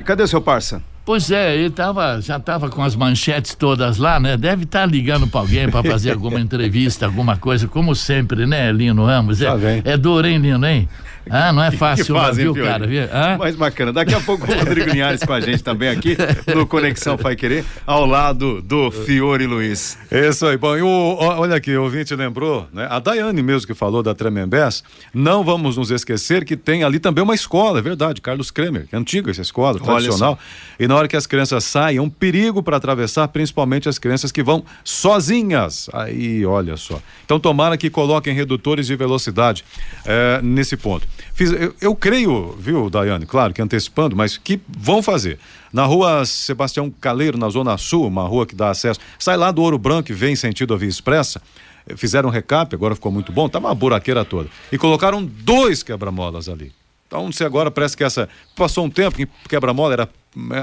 E 0.00 0.02
cadê 0.02 0.24
o 0.24 0.28
seu 0.28 0.40
parça? 0.40 0.82
Pois 1.04 1.30
é, 1.30 1.56
ele 1.56 1.70
tava, 1.70 2.20
já 2.20 2.36
estava 2.36 2.68
com 2.68 2.82
as 2.82 2.96
manchetes 2.96 3.54
todas 3.54 3.98
lá, 3.98 4.20
né? 4.20 4.36
Deve 4.36 4.64
estar 4.64 4.86
ligando 4.86 5.26
para 5.28 5.40
alguém 5.40 5.68
para 5.68 5.82
fazer 5.82 6.12
alguma 6.12 6.38
entrevista, 6.42 7.06
alguma 7.06 7.36
coisa, 7.36 7.68
como 7.68 7.94
sempre, 7.94 8.44
né, 8.46 8.70
Lino 8.72 9.04
Ramos? 9.04 9.40
É, 9.40 9.46
Tá 9.46 9.58
é 9.90 10.28
hein, 10.28 10.38
Lino, 10.38 10.66
hein? 10.66 10.88
Ah, 11.30 11.52
não 11.52 11.62
é 11.62 11.70
fácil, 11.70 12.06
que 12.06 12.12
fazem, 12.12 12.44
viu, 12.44 12.54
cara? 12.54 12.86
Viu? 12.86 13.08
Ah? 13.12 13.36
Mais 13.38 13.54
bacana. 13.54 13.92
Daqui 13.92 14.14
a 14.14 14.20
pouco 14.20 14.50
o 14.50 14.54
Rodrigo 14.54 14.90
Linhares 14.92 15.22
com 15.22 15.32
a 15.32 15.40
gente 15.40 15.62
também 15.62 15.88
aqui 15.88 16.16
no 16.54 16.66
Conexão 16.66 17.16
Pai 17.16 17.36
Querer, 17.36 17.64
ao 17.86 18.04
lado 18.06 18.60
do 18.62 18.90
Fiore 18.90 19.46
Luiz. 19.46 19.98
Isso 20.10 20.46
aí. 20.46 20.56
Bom, 20.56 20.76
e 20.76 20.82
o, 20.82 20.88
olha 20.88 21.56
aqui, 21.56 21.76
o 21.76 21.82
ouvinte 21.84 22.14
lembrou, 22.14 22.66
né? 22.72 22.86
A 22.90 22.98
Daiane 22.98 23.42
mesmo 23.42 23.66
que 23.66 23.74
falou 23.74 24.02
da 24.02 24.14
Tremembés, 24.14 24.82
não 25.14 25.44
vamos 25.44 25.76
nos 25.76 25.90
esquecer 25.90 26.44
que 26.44 26.56
tem 26.56 26.84
ali 26.84 26.98
também 26.98 27.22
uma 27.22 27.34
escola, 27.34 27.78
é 27.78 27.82
verdade, 27.82 28.20
Carlos 28.20 28.50
Kremer, 28.50 28.86
que 28.86 28.94
é 28.94 28.98
antiga 28.98 29.30
essa 29.30 29.42
escola, 29.42 29.76
Olha 29.76 29.84
tradicional. 29.84 30.38
E 30.78 30.86
na 30.86 30.96
hora 30.96 31.08
que 31.08 31.16
as 31.16 31.26
crianças 31.26 31.64
saem, 31.64 31.98
é 31.98 32.02
um 32.02 32.10
perigo 32.10 32.62
para 32.62 32.76
atravessar, 32.76 33.28
principalmente 33.28 33.88
as 33.88 33.98
crianças 33.98 34.32
que 34.32 34.42
vão 34.42 34.64
sozinhas. 34.84 35.88
Aí, 35.92 36.44
olha 36.44 36.76
só. 36.76 37.00
Então, 37.24 37.38
tomara 37.38 37.76
que 37.76 37.90
coloquem 37.90 38.34
redutores 38.34 38.86
de 38.86 38.96
velocidade 38.96 39.64
eh, 40.04 40.40
nesse 40.42 40.76
ponto. 40.76 41.06
Fiz- 41.34 41.52
eu, 41.52 41.74
eu 41.80 41.96
creio, 41.96 42.54
viu, 42.58 42.90
Daiane, 42.90 43.24
claro 43.26 43.54
que 43.54 43.62
antecipando, 43.62 44.14
mas 44.14 44.36
que 44.36 44.60
vão 44.68 45.02
fazer. 45.02 45.38
Na 45.72 45.84
rua 45.84 46.24
Sebastião 46.26 46.90
Caleiro, 47.00 47.38
na 47.38 47.48
Zona 47.48 47.76
Sul, 47.78 48.06
uma 48.06 48.24
rua 48.24 48.46
que 48.46 48.54
dá 48.54 48.70
acesso, 48.70 49.00
sai 49.18 49.36
lá 49.36 49.50
do 49.50 49.62
Ouro 49.62 49.78
Branco 49.78 50.12
e 50.12 50.14
vem 50.14 50.36
sentido 50.36 50.74
a 50.74 50.76
Via 50.76 50.88
Expressa. 50.88 51.40
eh, 51.88 51.96
Fizeram 51.96 52.28
um 52.28 52.32
recap, 52.32 52.74
agora 52.74 52.94
ficou 52.94 53.10
muito 53.10 53.32
bom, 53.32 53.48
tá 53.48 53.58
uma 53.58 53.74
buraqueira 53.74 54.24
toda. 54.24 54.48
E 54.70 54.76
colocaram 54.76 55.24
dois 55.24 55.82
quebra-molas 55.82 56.48
ali. 56.48 56.72
Então, 57.06 57.30
se 57.32 57.44
agora 57.44 57.70
parece 57.70 57.96
que 57.96 58.04
essa. 58.04 58.28
Passou 58.56 58.84
um 58.86 58.90
tempo 58.90 59.16
que 59.16 59.26
quebra-mola 59.48 59.92
era 59.92 60.08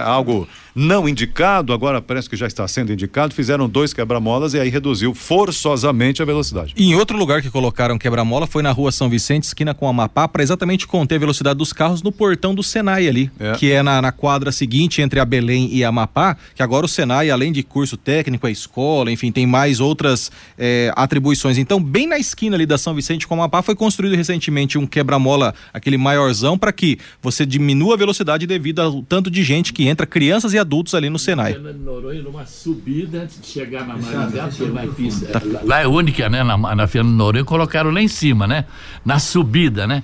algo 0.03 0.47
não 0.75 1.08
indicado, 1.10 1.73
agora 1.73 2.01
parece 2.01 2.29
que 2.29 2.36
já 2.36 2.47
está 2.47 2.67
sendo 2.67 2.91
indicado. 2.93 3.34
Fizeram 3.34 3.67
dois 3.67 3.93
quebra-molas 3.93 4.53
e 4.53 4.60
aí 4.60 4.69
reduziu 4.69 5.13
forçosamente 5.13 6.21
a 6.21 6.25
velocidade. 6.25 6.73
E 6.77 6.86
em 6.91 6.95
outro 6.95 7.17
lugar 7.17 7.41
que 7.41 7.49
colocaram 7.49 7.97
quebra-mola 7.97 8.47
foi 8.47 8.62
na 8.63 8.71
rua 8.71 8.91
São 8.91 9.10
Vicente, 9.10 9.43
esquina 9.43 9.73
com 9.73 9.88
Amapá, 9.88 10.27
para 10.27 10.41
exatamente 10.43 10.88
conter 10.88 11.15
a 11.15 11.19
velocidade 11.19 11.58
dos 11.58 11.73
carros 11.73 12.01
no 12.01 12.12
portão 12.12 12.55
do 12.55 12.63
Senai 12.63 13.08
ali, 13.08 13.29
É. 13.39 13.53
que 13.53 13.71
é 13.71 13.84
na, 13.84 14.01
na 14.01 14.12
quadra 14.12 14.51
seguinte 14.51 15.01
entre 15.01 15.19
a 15.19 15.25
Belém 15.25 15.69
e 15.71 15.84
a 15.84 15.89
Amapá, 15.89 16.38
que 16.55 16.63
agora 16.63 16.86
o 16.86 16.89
Senai, 16.89 17.29
além 17.29 17.51
de 17.51 17.62
curso 17.63 17.97
técnico, 17.97 18.47
é 18.47 18.51
escola, 18.51 19.12
enfim, 19.12 19.32
tem 19.32 19.45
mais 19.45 19.79
outras 19.79 20.32
eh, 20.58 20.91
atribuições. 20.95 21.58
Então, 21.58 21.82
bem 21.82 22.08
na 22.08 22.17
esquina 22.17 22.55
ali 22.55 22.65
da 22.65 22.77
São 22.77 22.93
Vicente 22.95 23.27
com 23.27 23.34
Amapá, 23.36 23.62
foi 23.62 23.75
construído 23.75 24.15
recentemente 24.15 24.77
um 24.77 24.88
quebra-mola, 24.88 25.53
aquele 25.73 25.97
maiorzão, 25.97 26.58
para 26.58 26.71
que 26.71 26.97
você 27.21 27.45
diminua 27.45 27.95
a 27.95 27.97
velocidade 27.97 28.47
devido 28.47 28.79
ao 28.79 29.01
tanto 29.03 29.29
de 29.29 29.43
gente 29.43 29.58
que 29.61 29.87
entra, 29.87 30.05
crianças 30.05 30.53
e 30.53 30.57
adultos 30.57 30.95
ali 30.95 31.09
no 31.09 31.19
Senai. 31.19 31.53
Noronha, 31.53 32.21
numa 32.21 32.45
subida 32.45 33.23
antes 33.23 33.41
de 33.41 33.47
chegar 33.47 33.85
na 33.85 33.97
Maringá, 33.97 34.47
porque 34.47 34.71
vai 34.71 34.87
pista. 34.87 35.41
Lá 35.63 35.81
é 35.81 35.87
única, 35.87 36.29
né? 36.29 36.43
Na, 36.43 36.57
na 36.57 36.87
Fernando 36.87 37.15
Noronha 37.15 37.43
colocaram 37.43 37.91
lá 37.91 38.01
em 38.01 38.07
cima, 38.07 38.47
né? 38.47 38.65
Na 39.05 39.19
subida, 39.19 39.85
né? 39.85 40.03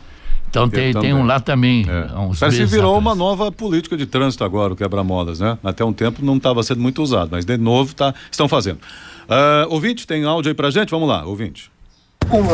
Então 0.49 0.69
tem, 0.69 0.93
tem 0.93 1.13
um 1.13 1.25
lá 1.25 1.39
também. 1.39 1.85
É. 1.87 2.07
Parece 2.39 2.59
que 2.59 2.65
virou 2.65 2.95
atrás. 2.95 3.05
uma 3.05 3.15
nova 3.15 3.51
política 3.51 3.97
de 3.97 4.05
trânsito 4.05 4.43
agora, 4.43 4.71
o 4.71 4.75
quebra-molas, 4.75 5.39
né? 5.39 5.57
Até 5.63 5.83
um 5.83 5.91
tempo 5.91 6.23
não 6.23 6.37
estava 6.37 6.63
sendo 6.63 6.79
muito 6.79 7.01
usado, 7.03 7.29
mas 7.31 7.43
de 7.43 7.57
novo 7.57 7.93
tá, 7.93 8.13
estão 8.31 8.47
fazendo. 8.47 8.79
Ah, 9.27 9.65
ouvinte, 9.69 10.07
tem 10.07 10.23
áudio 10.23 10.49
aí 10.49 10.53
pra 10.53 10.69
gente? 10.69 10.91
Vamos 10.91 11.09
lá, 11.09 11.25
ouvinte. 11.25 11.69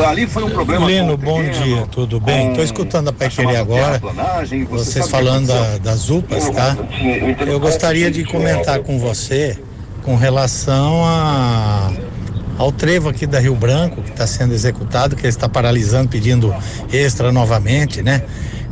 Ali 0.07 0.27
foi 0.27 0.43
um 0.43 0.49
problema. 0.49 0.85
Lino, 0.85 1.17
bom 1.17 1.41
dia, 1.43 1.87
tudo 1.91 2.19
bem? 2.19 2.49
Estou 2.49 2.63
escutando 2.63 3.09
a 3.09 3.13
Querer 3.13 3.55
agora, 3.57 4.01
vocês 4.69 5.07
falando 5.07 5.47
da- 5.47 5.77
das 5.77 6.09
UPAs, 6.09 6.49
tá? 6.49 6.77
Eu 7.47 7.59
gostaria 7.59 8.11
de 8.11 8.23
comentar 8.25 8.79
com 8.79 8.99
você 8.99 9.57
com 10.03 10.15
relação 10.15 11.03
a, 11.05 11.91
ao 12.57 12.71
trevo 12.71 13.09
aqui 13.09 13.25
da 13.25 13.39
Rio 13.39 13.55
Branco, 13.55 14.01
que 14.01 14.09
está 14.11 14.27
sendo 14.27 14.53
executado, 14.53 15.15
que 15.15 15.21
ele 15.21 15.29
está 15.29 15.47
paralisando, 15.47 16.09
pedindo 16.09 16.53
extra 16.91 17.31
novamente, 17.31 18.01
né? 18.01 18.23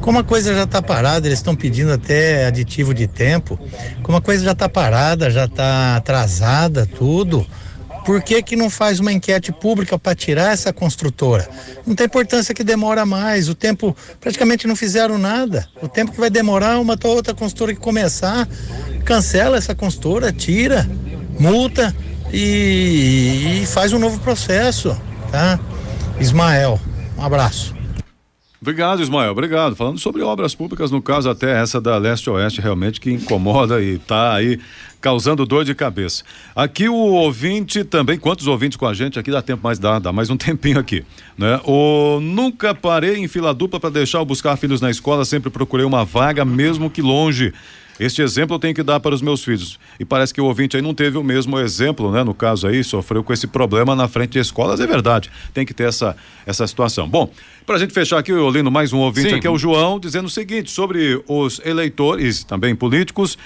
Como 0.01 0.19
a 0.19 0.23
coisa 0.23 0.53
já 0.55 0.63
está 0.63 0.81
parada, 0.81 1.27
eles 1.27 1.39
estão 1.39 1.55
pedindo 1.55 1.91
até 1.91 2.45
aditivo 2.45 2.93
de 2.93 3.05
tempo. 3.07 3.59
Como 4.01 4.17
a 4.17 4.21
coisa 4.21 4.43
já 4.43 4.51
está 4.53 4.67
parada, 4.69 5.29
já 5.29 5.45
está 5.45 5.95
atrasada, 5.97 6.85
tudo. 6.85 7.45
Por 8.05 8.21
que, 8.21 8.41
que 8.41 8.55
não 8.55 8.69
faz 8.69 8.99
uma 8.99 9.11
enquete 9.11 9.51
pública 9.51 9.97
para 9.99 10.15
tirar 10.15 10.53
essa 10.53 10.73
construtora? 10.73 11.47
Não 11.85 11.95
tem 11.95 12.05
importância 12.05 12.53
que 12.53 12.63
demora 12.63 13.05
mais. 13.05 13.49
O 13.49 13.55
tempo, 13.55 13.95
praticamente 14.19 14.67
não 14.67 14.75
fizeram 14.75 15.17
nada. 15.17 15.67
O 15.81 15.87
tempo 15.87 16.11
que 16.11 16.19
vai 16.19 16.29
demorar 16.29 16.79
uma 16.79 16.97
ou 17.03 17.15
outra 17.15 17.33
construtora 17.33 17.73
que 17.73 17.79
começar, 17.79 18.47
cancela 19.05 19.57
essa 19.57 19.75
construtora, 19.75 20.31
tira, 20.31 20.89
multa 21.39 21.95
e, 22.31 23.61
e 23.61 23.65
faz 23.67 23.93
um 23.93 23.99
novo 23.99 24.19
processo, 24.19 24.95
tá? 25.31 25.59
Ismael, 26.19 26.79
um 27.17 27.23
abraço. 27.23 27.79
Obrigado, 28.61 29.01
Ismael, 29.01 29.31
obrigado. 29.31 29.73
Falando 29.73 29.99
sobre 29.99 30.21
obras 30.21 30.53
públicas, 30.53 30.91
no 30.91 31.01
caso 31.01 31.29
até 31.29 31.61
essa 31.61 31.79
da 31.79 31.97
leste-oeste, 31.97 32.59
realmente 32.59 32.99
que 32.99 33.09
incomoda 33.09 33.81
e 33.81 33.95
está 33.95 34.33
aí 34.33 34.59
causando 35.01 35.45
dor 35.45 35.63
de 35.63 35.73
cabeça. 35.73 36.23
Aqui 36.55 36.89
o 36.89 36.95
ouvinte 36.95 37.83
também, 37.83 38.17
quantos 38.17 38.47
ouvintes 38.47 38.77
com 38.77 38.85
a 38.85 38.93
gente 38.93 39.17
aqui, 39.19 39.31
dá 39.31 39.41
tempo 39.41 39.63
mais, 39.63 39.79
dá, 39.79 39.99
dá 39.99 40.11
mais 40.11 40.29
um 40.29 40.35
tempinho 40.37 40.79
aqui, 40.79 41.05
né? 41.37 41.59
O 41.65 42.19
nunca 42.21 42.73
parei 42.73 43.17
em 43.17 43.27
fila 43.27 43.53
dupla 43.53 43.79
para 43.79 43.89
deixar 43.89 44.19
ou 44.19 44.25
buscar 44.25 44.55
filhos 44.57 44.81
na 44.81 44.89
escola, 44.89 45.25
sempre 45.25 45.49
procurei 45.49 45.85
uma 45.85 46.03
vaga, 46.03 46.43
mesmo 46.43 46.89
que 46.89 47.01
longe. 47.01 47.53
Este 47.99 48.21
exemplo 48.21 48.55
eu 48.55 48.59
tenho 48.59 48.73
que 48.73 48.81
dar 48.81 49.01
para 49.01 49.13
os 49.13 49.21
meus 49.21 49.43
filhos. 49.43 49.77
E 49.99 50.05
parece 50.05 50.33
que 50.33 50.39
o 50.39 50.45
ouvinte 50.45 50.77
aí 50.77 50.81
não 50.81 50.93
teve 50.93 51.17
o 51.17 51.23
mesmo 51.23 51.59
exemplo, 51.59 52.09
né? 52.09 52.23
No 52.23 52.33
caso 52.33 52.65
aí, 52.65 52.81
sofreu 52.81 53.21
com 53.21 53.33
esse 53.33 53.45
problema 53.45 53.93
na 53.93 54.07
frente 54.07 54.31
de 54.31 54.39
escolas. 54.39 54.79
É 54.79 54.87
verdade, 54.87 55.29
tem 55.53 55.65
que 55.65 55.73
ter 55.73 55.89
essa, 55.89 56.15
essa 56.45 56.65
situação. 56.65 57.09
Bom, 57.09 57.29
para 57.65 57.75
a 57.75 57.79
gente 57.79 57.93
fechar 57.93 58.17
aqui, 58.17 58.31
eu 58.31 58.47
lendo 58.47 58.71
mais 58.71 58.93
um 58.93 58.99
ouvinte 58.99 59.31
Sim. 59.31 59.35
aqui, 59.35 59.45
é 59.45 59.49
o 59.49 59.57
João, 59.57 59.99
dizendo 59.99 60.27
o 60.27 60.29
seguinte: 60.29 60.71
sobre 60.71 61.21
os 61.27 61.59
eleitores, 61.65 62.45
também 62.45 62.73
políticos, 62.73 63.37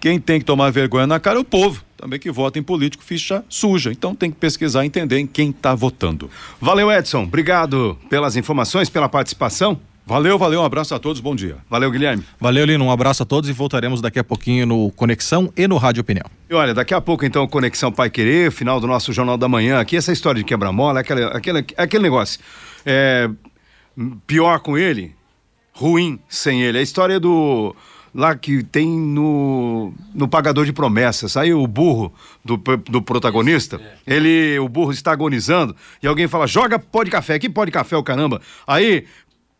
quem 0.00 0.20
tem 0.20 0.38
que 0.38 0.44
tomar 0.44 0.70
vergonha 0.70 1.06
na 1.06 1.20
cara 1.20 1.38
é 1.38 1.40
o 1.40 1.44
povo. 1.44 1.82
Também 1.96 2.18
que 2.18 2.30
vota 2.30 2.58
em 2.58 2.62
político, 2.62 3.02
ficha 3.02 3.44
suja. 3.48 3.90
Então 3.90 4.14
tem 4.14 4.30
que 4.30 4.36
pesquisar 4.36 4.84
e 4.84 4.86
entender 4.86 5.18
em 5.18 5.26
quem 5.26 5.50
está 5.50 5.74
votando. 5.74 6.30
Valeu, 6.60 6.90
Edson. 6.90 7.24
Obrigado 7.24 7.98
pelas 8.08 8.36
informações, 8.36 8.88
pela 8.88 9.08
participação. 9.08 9.80
Valeu, 10.08 10.38
valeu, 10.38 10.62
um 10.62 10.64
abraço 10.64 10.94
a 10.94 10.98
todos, 10.98 11.20
bom 11.20 11.36
dia. 11.36 11.58
Valeu, 11.68 11.90
Guilherme. 11.90 12.24
Valeu, 12.40 12.64
Lino. 12.64 12.82
Um 12.82 12.90
abraço 12.90 13.24
a 13.24 13.26
todos 13.26 13.50
e 13.50 13.52
voltaremos 13.52 14.00
daqui 14.00 14.18
a 14.18 14.24
pouquinho 14.24 14.64
no 14.64 14.90
Conexão 14.92 15.52
e 15.54 15.68
no 15.68 15.76
Rádio 15.76 16.00
Opinião. 16.00 16.24
E 16.48 16.54
olha, 16.54 16.72
daqui 16.72 16.94
a 16.94 17.00
pouco, 17.00 17.26
então, 17.26 17.46
Conexão 17.46 17.92
Pai 17.92 18.08
Querer, 18.08 18.50
final 18.50 18.80
do 18.80 18.86
nosso 18.86 19.12
Jornal 19.12 19.36
da 19.36 19.46
Manhã 19.48 19.78
aqui, 19.78 19.98
essa 19.98 20.10
história 20.10 20.38
de 20.38 20.46
quebra-mola, 20.46 21.00
aquele, 21.00 21.24
aquele, 21.24 21.66
aquele 21.76 22.02
negócio. 22.02 22.40
É, 22.86 23.28
pior 24.26 24.60
com 24.60 24.78
ele, 24.78 25.14
ruim 25.74 26.18
sem 26.26 26.62
ele. 26.62 26.78
A 26.78 26.82
história 26.82 27.20
do, 27.20 27.76
lá 28.14 28.34
que 28.34 28.62
tem 28.62 28.88
no, 28.88 29.92
no 30.14 30.28
Pagador 30.28 30.64
de 30.64 30.72
Promessas. 30.72 31.36
Aí 31.36 31.52
o 31.52 31.66
burro 31.66 32.12
do, 32.44 32.56
do 32.56 33.02
protagonista, 33.02 33.80
ele, 34.06 34.58
o 34.58 34.68
burro 34.68 34.92
está 34.92 35.12
agonizando 35.12 35.74
e 36.02 36.06
alguém 36.06 36.28
fala: 36.28 36.46
joga 36.46 36.78
pó 36.78 37.02
de 37.02 37.10
café. 37.10 37.38
Que 37.38 37.48
pó 37.48 37.64
de 37.64 37.70
café, 37.70 37.96
o 37.96 38.02
caramba? 38.02 38.40
Aí 38.66 39.04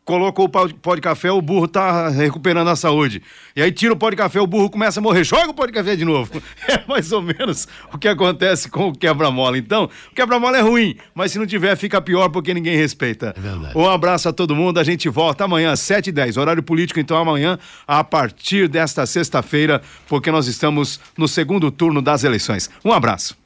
colocou 0.09 0.47
o 0.47 0.49
pó 0.49 0.66
de- 0.66 0.73
pó 0.73 0.94
de 0.94 1.03
café, 1.03 1.31
o 1.31 1.42
burro 1.42 1.68
tá 1.68 2.09
recuperando 2.09 2.68
a 2.71 2.77
saúde. 2.77 3.23
E 3.55 3.61
aí 3.61 3.71
tira 3.71 3.92
o 3.92 3.97
pó 3.97 4.09
de 4.09 4.16
café, 4.16 4.40
o 4.40 4.47
burro 4.47 4.71
começa 4.71 5.01
a 5.01 5.03
morrer. 5.03 5.23
Joga 5.23 5.51
o 5.51 5.55
pó 5.55 5.66
de 5.66 5.73
café 5.73 5.94
de 5.94 6.05
novo. 6.05 6.40
É 6.66 6.81
mais 6.88 7.12
ou 7.12 7.21
menos 7.23 7.68
o 7.92 7.99
que 7.99 8.09
acontece 8.09 8.71
com 8.71 8.88
o 8.88 8.92
quebra-mola. 8.92 9.59
Então, 9.59 9.85
o 10.11 10.14
quebra-mola 10.14 10.57
é 10.57 10.61
ruim, 10.61 10.97
mas 11.14 11.33
se 11.33 11.38
não 11.38 11.47
tiver, 11.47 11.77
fica 11.77 12.01
pior 12.01 12.29
porque 12.31 12.55
ninguém 12.55 12.77
respeita. 12.77 13.35
É 13.37 13.40
verdade. 13.40 13.77
Um 13.77 13.88
abraço 13.88 14.29
a 14.29 14.33
todo 14.33 14.55
mundo. 14.57 14.79
A 14.81 14.85
gente 14.85 15.09
volta 15.09 15.44
amanhã 15.44 15.73
às 15.73 15.81
7h10. 15.81 16.38
Horário 16.38 16.62
político, 16.62 16.99
então, 17.01 17.16
amanhã, 17.18 17.59
a 17.87 18.03
partir 18.03 18.68
desta 18.68 19.05
sexta-feira, 19.07 19.83
porque 20.09 20.31
nós 20.31 20.47
estamos 20.47 20.99
no 21.16 21.29
segundo 21.29 21.71
turno 21.71 22.01
das 22.01 22.25
eleições. 22.25 22.71
Um 22.85 22.92
abraço. 22.92 23.37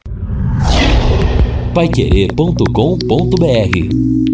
Paiquerê.com.br 1.74 4.31